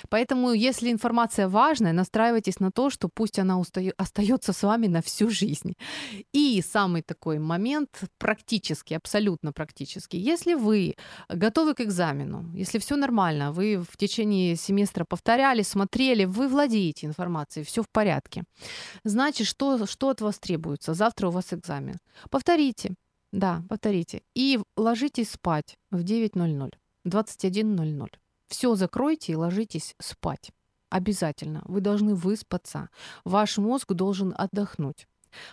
[0.09, 5.01] Поэтому, если информация важная, настраивайтесь на то, что пусть она устаю, остается с вами на
[5.01, 5.73] всю жизнь.
[6.33, 10.15] И самый такой момент практически, абсолютно практически.
[10.17, 10.95] Если вы
[11.29, 17.65] готовы к экзамену, если все нормально, вы в течение семестра повторяли, смотрели, вы владеете информацией,
[17.65, 18.43] все в порядке.
[19.03, 20.93] Значит, что, что от вас требуется?
[20.93, 21.97] Завтра у вас экзамен.
[22.29, 22.95] Повторите.
[23.31, 24.21] Да, повторите.
[24.35, 26.73] И ложитесь спать в 9.00.
[27.09, 28.07] 21.00.
[28.47, 30.51] Все закройте и ложитесь спать.
[30.89, 31.61] Обязательно.
[31.65, 32.89] Вы должны выспаться.
[33.23, 35.07] Ваш мозг должен отдохнуть.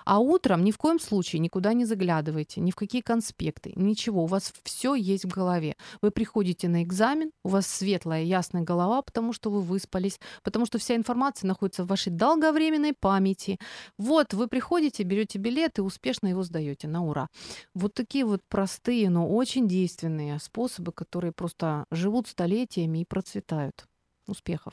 [0.04, 4.24] А утром ни в коем случае никуда не заглядывайте, ни в какие конспекты, ничего.
[4.24, 5.76] У вас все есть в голове.
[6.02, 10.78] Вы приходите на экзамен, у вас светлая, ясная голова, потому что вы выспались, потому что
[10.78, 13.58] вся информация находится в вашей долговременной памяти.
[13.98, 17.28] Вот, вы приходите, берете билет и успешно его сдаете на ура.
[17.74, 23.86] Вот такие вот простые, но очень действенные способы, которые просто живут столетиями и процветают.
[24.26, 24.72] Успехов!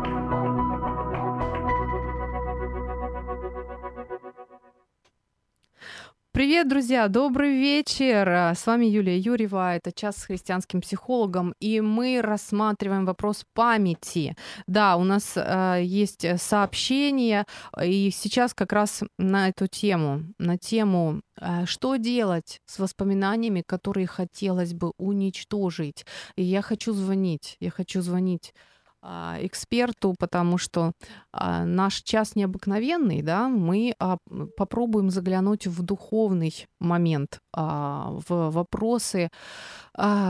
[6.33, 7.09] Привет, друзья!
[7.09, 8.25] Добрый вечер!
[8.55, 9.75] С вами Юлия Юрьева.
[9.75, 14.37] Это час с христианским психологом, и мы рассматриваем вопрос памяти.
[14.65, 17.45] Да, у нас э, есть сообщение,
[17.83, 24.07] и сейчас как раз на эту тему, на тему, э, что делать с воспоминаниями, которые
[24.07, 26.05] хотелось бы уничтожить.
[26.37, 28.61] И я хочу звонить, я хочу звонить а,
[29.03, 30.91] эксперту, потому что
[31.31, 34.17] а, наш час необыкновенный, да, мы а,
[34.55, 39.29] попробуем заглянуть в духовный момент, в вопросы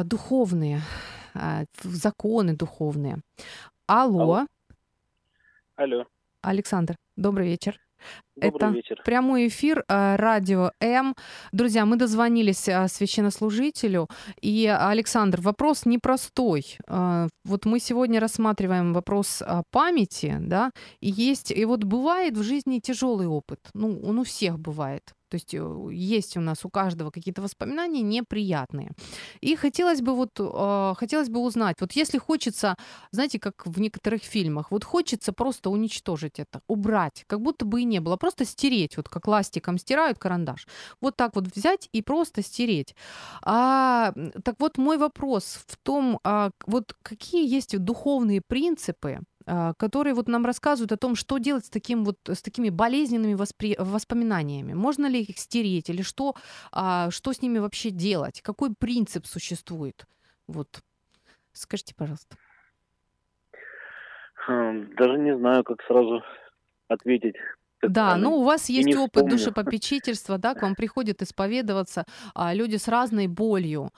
[0.04, 0.82] духовные,
[1.34, 3.22] в законы духовные.
[3.88, 4.22] Алло.
[4.22, 4.48] Алло.
[5.76, 6.06] Алло.
[6.42, 7.80] Александр, добрый вечер.
[8.36, 9.02] Добрый Это вечер.
[9.06, 11.16] прямой эфир э, радио М.
[11.52, 14.08] Друзья, мы дозвонились э, священнослужителю.
[14.42, 16.78] И, Александр, вопрос непростой.
[16.88, 22.80] Э, вот мы сегодня рассматриваем вопрос памяти, да, и есть, и вот бывает в жизни
[22.80, 23.60] тяжелый опыт.
[23.74, 25.14] Ну, он у всех бывает.
[25.32, 28.92] То есть э, есть у нас у каждого какие-то воспоминания неприятные.
[29.40, 32.76] И хотелось бы вот э, хотелось бы узнать, вот если хочется,
[33.12, 37.86] знаете, как в некоторых фильмах, вот хочется просто уничтожить это, убрать, как будто бы и
[37.86, 40.68] не было, просто стереть, вот как ластиком стирают карандаш.
[41.00, 42.94] Вот так вот взять и просто стереть.
[43.42, 44.14] А,
[44.44, 49.20] так вот мой вопрос в том, а, вот какие есть духовные принципы,
[49.78, 53.76] которые вот нам рассказывают о том, что делать с, таким вот, с такими болезненными воспри...
[53.78, 54.74] воспоминаниями.
[54.74, 56.36] Можно ли их стереть или что,
[56.72, 58.42] а, что с ними вообще делать?
[58.42, 60.06] Какой принцип существует?
[60.48, 60.82] Вот.
[61.54, 62.38] Скажите, пожалуйста.
[64.48, 66.24] Хм, даже не знаю, как сразу
[66.88, 67.36] ответить
[67.82, 72.06] да, ну у вас есть опыт душепопечительства, да, к вам приходят исповедоваться
[72.36, 73.92] а, люди с разной болью.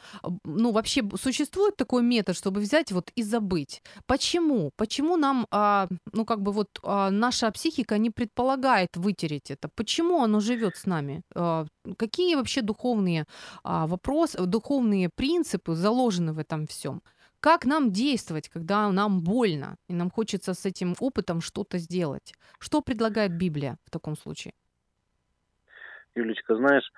[0.45, 3.81] Ну, вообще существует такой метод, чтобы взять вот и забыть.
[4.05, 4.71] Почему?
[4.75, 9.69] Почему нам, а, ну, как бы вот а, наша психика не предполагает вытереть это?
[9.75, 11.21] Почему оно живет с нами?
[11.35, 11.65] А,
[11.97, 13.25] какие вообще духовные
[13.63, 17.01] а, вопросы, духовные принципы заложены в этом всем?
[17.43, 22.33] Как нам действовать, когда нам больно, и нам хочется с этим опытом что-то сделать?
[22.57, 24.53] Что предлагает Библия в таком случае?
[26.15, 26.89] Юлечка, знаешь,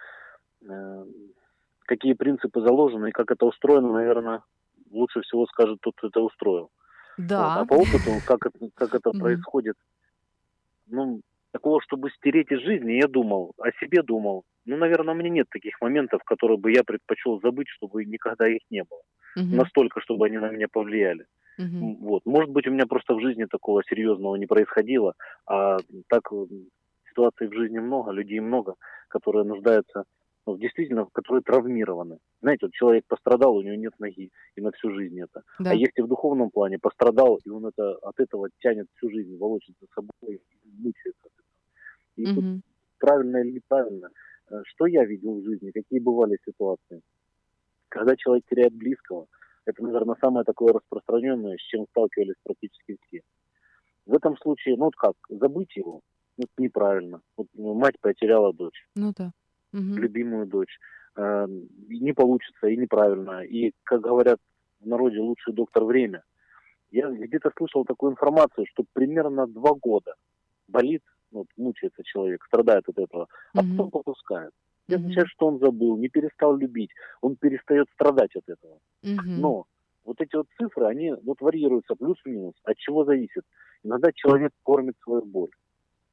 [0.61, 1.05] э,
[1.87, 4.43] какие принципы заложены и как это устроено, наверное,
[4.91, 6.69] лучше всего скажет тот, кто это устроил.
[7.17, 7.57] Да.
[7.57, 7.61] Вот.
[7.61, 9.77] А по опыту, как это, как это происходит,
[10.85, 11.21] ну,
[11.53, 14.43] такого, чтобы стереть из жизни, я думал, о себе думал.
[14.65, 18.61] Ну, наверное, у меня нет таких моментов, которые бы я предпочел забыть, чтобы никогда их
[18.69, 19.01] не было
[19.35, 19.55] угу.
[19.55, 21.25] настолько, чтобы они на меня повлияли.
[21.57, 21.97] Угу.
[22.01, 22.25] Вот.
[22.25, 25.13] Может быть, у меня просто в жизни такого серьезного не происходило,
[25.45, 25.77] а
[26.09, 26.29] так
[27.09, 28.75] ситуаций в жизни много, людей много,
[29.07, 30.03] которые нуждаются,
[30.45, 32.19] ну, действительно, которые травмированы.
[32.41, 35.41] Знаете, вот человек пострадал, у него нет ноги, и на всю жизнь это.
[35.59, 35.71] Да.
[35.71, 39.75] А если в духовном плане пострадал, и он это, от этого тянет всю жизнь, волочит
[39.81, 40.41] за собой,
[40.77, 41.29] мучается.
[42.17, 42.41] И угу.
[42.41, 42.61] тут
[42.99, 44.09] правильно или неправильно,
[44.51, 47.01] э, что я видел в жизни, какие бывали ситуации.
[47.89, 49.27] Когда человек теряет близкого,
[49.65, 53.21] это, наверное, самое такое распространенное, с чем сталкивались практически все.
[54.05, 56.01] В этом случае, ну вот как, забыть его,
[56.37, 57.21] ну, это неправильно.
[57.37, 58.87] Вот ну, мать потеряла дочь.
[58.95, 59.31] Ну да.
[59.73, 59.95] Угу.
[59.95, 60.77] Любимую дочь.
[61.15, 63.41] Э, не получится, и неправильно.
[63.41, 64.39] И, как говорят
[64.81, 66.23] в народе, лучший доктор время.
[66.91, 70.15] Я где-то слышал такую информацию, что примерно два года
[70.67, 73.69] болит, ну, мучается человек, страдает от этого, а угу.
[73.71, 74.51] потом попускает.
[74.87, 76.91] Не означает, что он забыл, не перестал любить.
[77.21, 78.79] Он перестает страдать от этого.
[79.39, 79.65] Но
[80.03, 82.53] вот эти вот цифры, они вот варьируются плюс-минус.
[82.63, 83.43] От чего зависит?
[83.83, 85.49] Иногда человек кормит свою боль.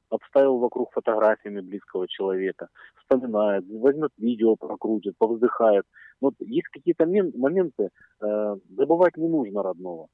[0.09, 5.85] Обставил вокруг фотографиями близкого человека, вспоминает, возьмет видео, прокрутит, повздыхает.
[6.21, 7.89] Вот есть какие-то моменты,
[8.21, 10.07] э, забывать не нужно родного.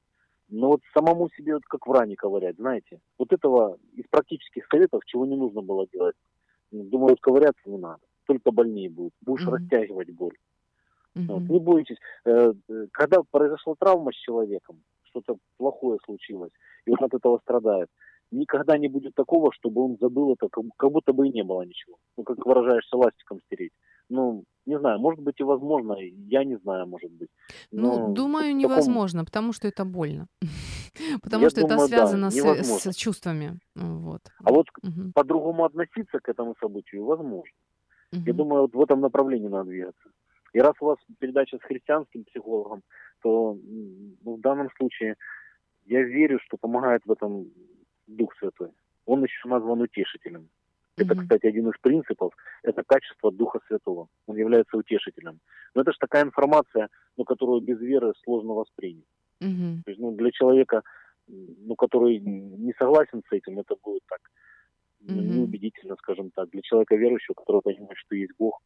[0.47, 5.01] Но вот самому себе, вот как в ране ковырять, знаете, вот этого из практических советов,
[5.05, 6.15] чего не нужно было делать,
[6.71, 7.99] думаю, вот ковыряться не надо
[8.29, 9.13] только больнее будет.
[9.21, 9.51] Будешь mm-hmm.
[9.51, 10.37] растягивать боль.
[11.17, 11.25] Mm-hmm.
[11.27, 11.97] Вот, не бойтесь.
[12.25, 16.51] Э, э, когда произошла травма с человеком, что-то плохое случилось,
[16.85, 17.87] и он от этого страдает,
[18.31, 21.97] никогда не будет такого, чтобы он забыл это, как, будто бы и не было ничего.
[22.17, 23.71] Ну, как выражаешься, ластиком стереть.
[24.09, 27.29] Ну, Не знаю, может быть и возможно, я не знаю, может быть.
[27.71, 30.27] Ну, Но думаю, в таком- невозможно, потому что это больно.
[31.23, 32.91] Потому Я что это думаю, да, связано с, невозможно.
[32.91, 33.59] с чувствами.
[33.75, 34.21] Вот.
[34.43, 35.11] А вот Мгм.
[35.13, 37.51] по-другому относиться к этому событию возможно.
[38.11, 38.37] Я Мгм.
[38.37, 40.09] думаю, вот в этом направлении надо двигаться.
[40.53, 42.81] И раз у вас передача с христианским психологом,
[43.21, 43.57] то
[44.23, 45.15] ну, в данном случае
[45.85, 47.51] я верю, что помогает в этом
[48.07, 48.69] Дух Святой.
[49.05, 50.49] Он еще назван утешителем.
[50.97, 54.07] Это, кстати, один из принципов, это качество Духа Святого.
[54.27, 55.39] Он является утешителем.
[55.73, 59.05] Но это же такая информация, ну, которую без веры сложно воспринять.
[59.39, 59.83] Мгм.
[59.85, 60.81] То есть, ну, для человека,
[61.27, 64.19] ну, который не согласен с этим, это будет так
[65.07, 65.57] Мгм.
[65.59, 66.49] неубедительно, скажем так.
[66.51, 68.59] Для человека верующего, который понимает, что есть Бог,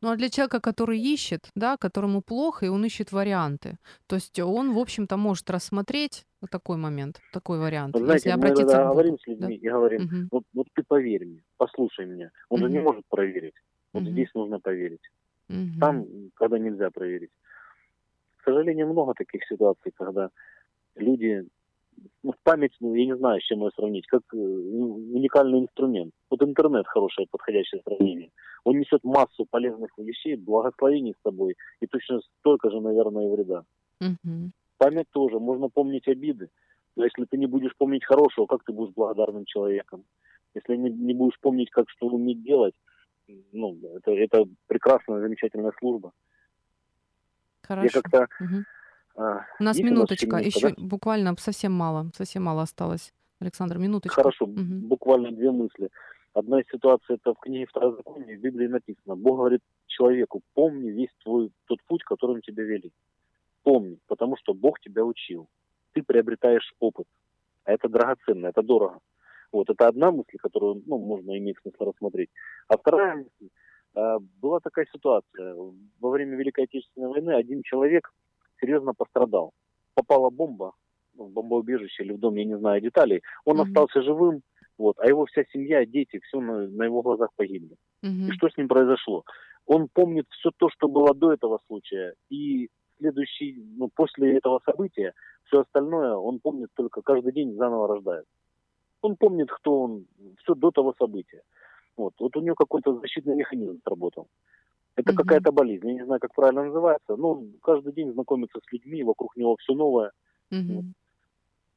[0.00, 3.78] Ну а для человека, который ищет, да, которому плохо, и он ищет варианты.
[4.06, 7.96] То есть он, в общем-то, может рассмотреть такой момент, такой вариант.
[7.96, 9.02] Вот знаете, если мы обратиться иногда к Богу.
[9.02, 10.30] говорим с людьми и говорим, Мгм.
[10.30, 12.30] вот, вот ты поверь мне, послушай меня.
[12.48, 13.54] Он же не может проверить.
[13.92, 14.06] Вот Мгм.
[14.06, 15.00] здесь нужно поверить.
[15.48, 16.04] Мгм.
[16.04, 16.06] Там,
[16.36, 17.30] когда нельзя проверить.
[18.38, 20.30] К сожалению, много таких ситуаций, когда
[20.96, 21.48] люди,
[22.22, 26.12] ну, память, ну, я не знаю, с чем ее сравнить, как э, уникальный инструмент.
[26.30, 28.30] Вот интернет хорошее, подходящее сравнение.
[28.64, 33.64] Он несет массу полезных вещей, благословений с собой, и точно столько же, наверное, и вреда.
[34.00, 34.52] Мгм.
[34.78, 36.48] Память тоже, можно помнить обиды.
[36.96, 40.04] Но если ты не будешь помнить хорошего, как ты будешь благодарным человеком?
[40.54, 42.74] Если не, не будешь помнить, как что уметь делать,
[43.52, 46.12] ну, это, это прекрасная, замечательная служба.
[47.62, 47.84] Хорошо.
[47.84, 48.28] Я как-то...
[48.40, 48.64] Мгм.
[49.16, 50.74] А, У нас есть минуточка, минутка, еще да?
[50.78, 53.12] буквально совсем мало, совсем мало осталось.
[53.40, 54.22] Александр, минуточка.
[54.22, 54.88] Хорошо, Мгм.
[54.88, 55.90] буквально две мысли.
[56.34, 59.16] Одна из ситуаций, это в книге Второзакония, в Библии написано.
[59.16, 62.92] Бог говорит человеку, помни весь твой тот путь, которым тебя вели.
[63.62, 65.48] Помни, потому что Бог тебя учил.
[65.92, 67.06] Ты приобретаешь опыт.
[67.64, 69.00] А это драгоценно, это дорого.
[69.50, 72.28] Вот, это одна мысль, которую ну, можно иметь смысл рассмотреть.
[72.68, 73.50] А вторая мысль,
[73.94, 75.54] а, была такая ситуация.
[76.00, 78.12] Во время Великой Отечественной войны один человек
[78.60, 79.52] серьезно пострадал.
[79.94, 80.72] Попала бомба
[81.14, 83.22] в бомбоубежище или в дом, я не знаю деталей.
[83.44, 83.66] Он Мгм.
[83.66, 84.42] остался живым,
[84.78, 87.76] вот, а его вся семья, дети, все на, на его глазах погибли.
[88.02, 88.28] Мгм.
[88.28, 89.24] И что с ним произошло?
[89.66, 95.12] Он помнит все то, что было до этого случая, и следующий, ну, после этого события,
[95.44, 98.30] все остальное он помнит только каждый день заново рождается.
[99.02, 100.06] Он помнит, кто он,
[100.42, 101.42] все до того события.
[101.96, 104.28] Вот, вот у него какой-то защитный механизм сработал.
[104.96, 105.16] Это Мгм.
[105.22, 109.36] какая-то болезнь, я не знаю, как правильно называется, но каждый день знакомится с людьми, вокруг
[109.36, 110.10] него все новое.
[110.50, 110.94] Мгм.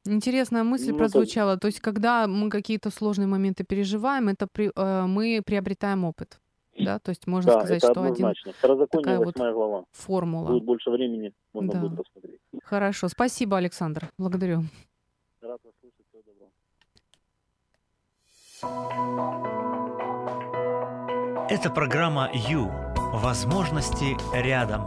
[0.05, 1.57] Интересная мысль Ну, это- прозвучала.
[1.57, 6.39] То есть, когда мы какие-то сложные моменты переживаем, это при- э, мы приобретаем опыт.
[6.79, 8.53] Да, то есть можно да, сказать, это что один однозначно.
[8.53, 9.83] Второзаконие, такая вот глава.
[9.91, 10.47] формула.
[10.47, 11.79] Будет больше времени, можно Да.
[11.81, 12.39] будет посмотреть.
[12.63, 14.09] Хорошо, спасибо, Александр.
[14.17, 14.61] Благодарю.
[15.41, 16.49] Рад вас слушать, всего доброго.
[21.49, 22.71] Это программа «Ю».
[23.11, 24.85] Возможности рядом.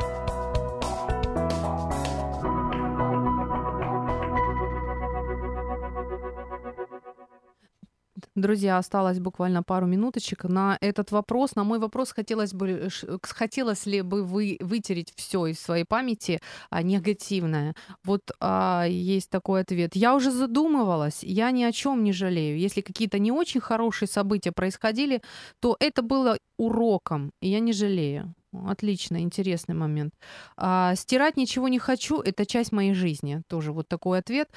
[8.35, 10.45] Друзья, осталось буквально пару минуточек.
[10.45, 12.89] На этот вопрос, на мой вопрос, хотелось бы,
[13.23, 17.75] хотелось ли бы вы вытереть все из своей памяти а, негативное.
[18.05, 19.95] Вот а, есть такой ответ.
[19.97, 22.59] Я уже задумывалась, я ни о чем не жалею.
[22.59, 25.21] Если какие-то не очень хорошие события происходили,
[25.61, 28.35] то это было уроком, и я не жалею.
[28.67, 30.15] Отлично, интересный момент.
[30.57, 33.43] А, стирать ничего не хочу, это часть моей жизни.
[33.47, 34.49] Тоже вот такой ответ.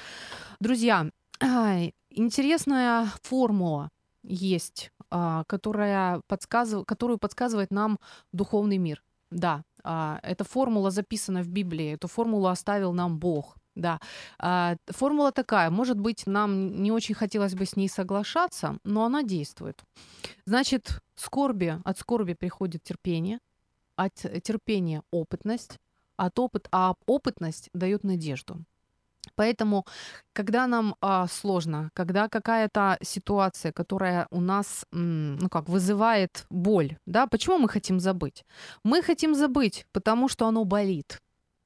[0.60, 1.10] Друзья,
[1.42, 3.90] ай, интересная формула
[4.24, 6.84] есть, а, которая подсказыв...
[6.84, 7.98] которую подсказывает нам
[8.32, 9.02] духовный мир.
[9.30, 13.56] Да, а, эта формула записана в Библии, эту формулу оставил нам Бог.
[13.76, 14.00] Да,
[14.38, 19.22] А, формула такая, может быть, нам не очень хотелось бы с ней соглашаться, но она
[19.22, 19.84] действует.
[20.46, 23.38] Значит, скорби, от скорби приходит терпение,
[23.96, 25.78] от терпения опытность,
[26.16, 28.64] от опыт, а опытность дает надежду.
[29.34, 29.84] Поэтому,
[30.32, 37.26] когда нам а, сложно, когда какая-то ситуация, которая у нас, ну как, вызывает боль, да,
[37.26, 38.44] почему мы хотим забыть?
[38.84, 41.20] Мы хотим забыть, потому что оно болит.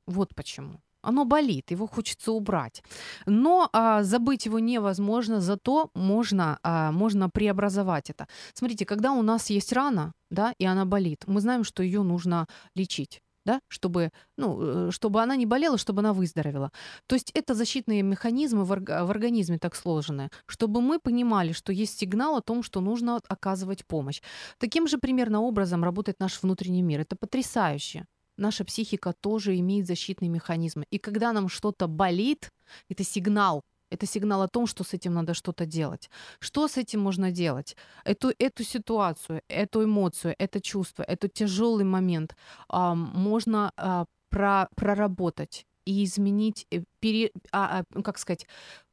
[0.06, 0.80] Вот почему.
[1.02, 2.82] Оно болит, его хочется убрать.
[3.26, 8.26] Но а, забыть его невозможно, зато можно, а, можно преобразовать это.
[8.54, 12.46] Смотрите, когда у нас есть рана, да, и она болит, мы знаем, что ее нужно
[12.74, 16.70] лечить да, чтобы, ну, э, чтобы она не болела, чтобы она выздоровела.
[17.06, 21.72] То есть это защитные механизмы в, орг- в организме так сложены, чтобы мы понимали, что
[21.72, 24.22] есть сигнал о том, что нужно оказывать помощь.
[24.58, 27.00] Таким же примерно образом работает наш внутренний мир.
[27.00, 28.06] Это потрясающе.
[28.36, 30.84] Наша психика тоже имеет защитные механизмы.
[30.90, 32.50] И когда нам что-то болит,
[32.88, 36.10] это сигнал Это сигнал о том, что с этим надо что-то делать.
[36.40, 37.76] Что с этим можно делать?
[38.04, 42.36] Эту, эту ситуацию, эту эмоцию, это чувство, этот тяжелый момент
[42.68, 48.46] а, можно а, про, проработать и изменить, э, пере, а, а, как сказать,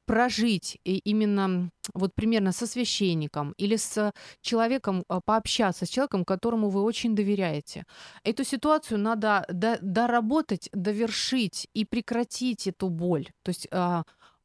[0.06, 6.82] прожить именно вот примерно со священником или с человеком, а, пообщаться с человеком, которому вы
[6.82, 7.86] очень доверяете.
[8.24, 13.28] Эту ситуацию надо доработать, довершить и прекратить эту боль.
[13.44, 13.68] То есть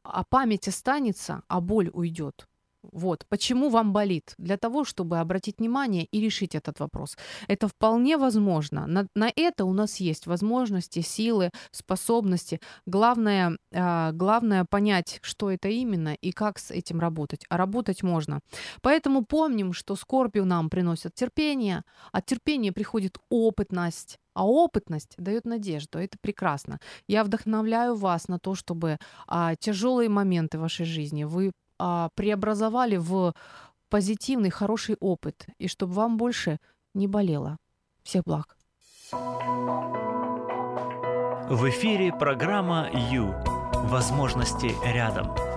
[0.04, 2.46] а, память останется, а боль уйдет.
[2.82, 3.24] Вот.
[3.28, 4.34] Почему вам болит?
[4.38, 7.16] Для того, чтобы обратить внимание и решить этот вопрос.
[7.46, 8.86] Это вполне возможно.
[8.86, 12.60] На, на это у нас есть возможности, силы, способности.
[12.86, 17.44] Главное, э, главное понять, что это именно и как с этим работать.
[17.48, 18.40] А работать можно.
[18.80, 24.18] Поэтому помним, что скорбью нам приносят терпение, от терпения приходит опытность.
[24.34, 26.78] А опытность дает надежду, это прекрасно.
[27.06, 33.34] Я вдохновляю вас на то, чтобы а, тяжелые моменты вашей жизни вы а, преобразовали в
[33.88, 36.58] позитивный, хороший опыт, и чтобы вам больше
[36.94, 37.58] не болело.
[38.02, 38.56] Всех благ.
[41.50, 43.34] В эфире программа «Ю».
[43.84, 45.51] Возможности рядом.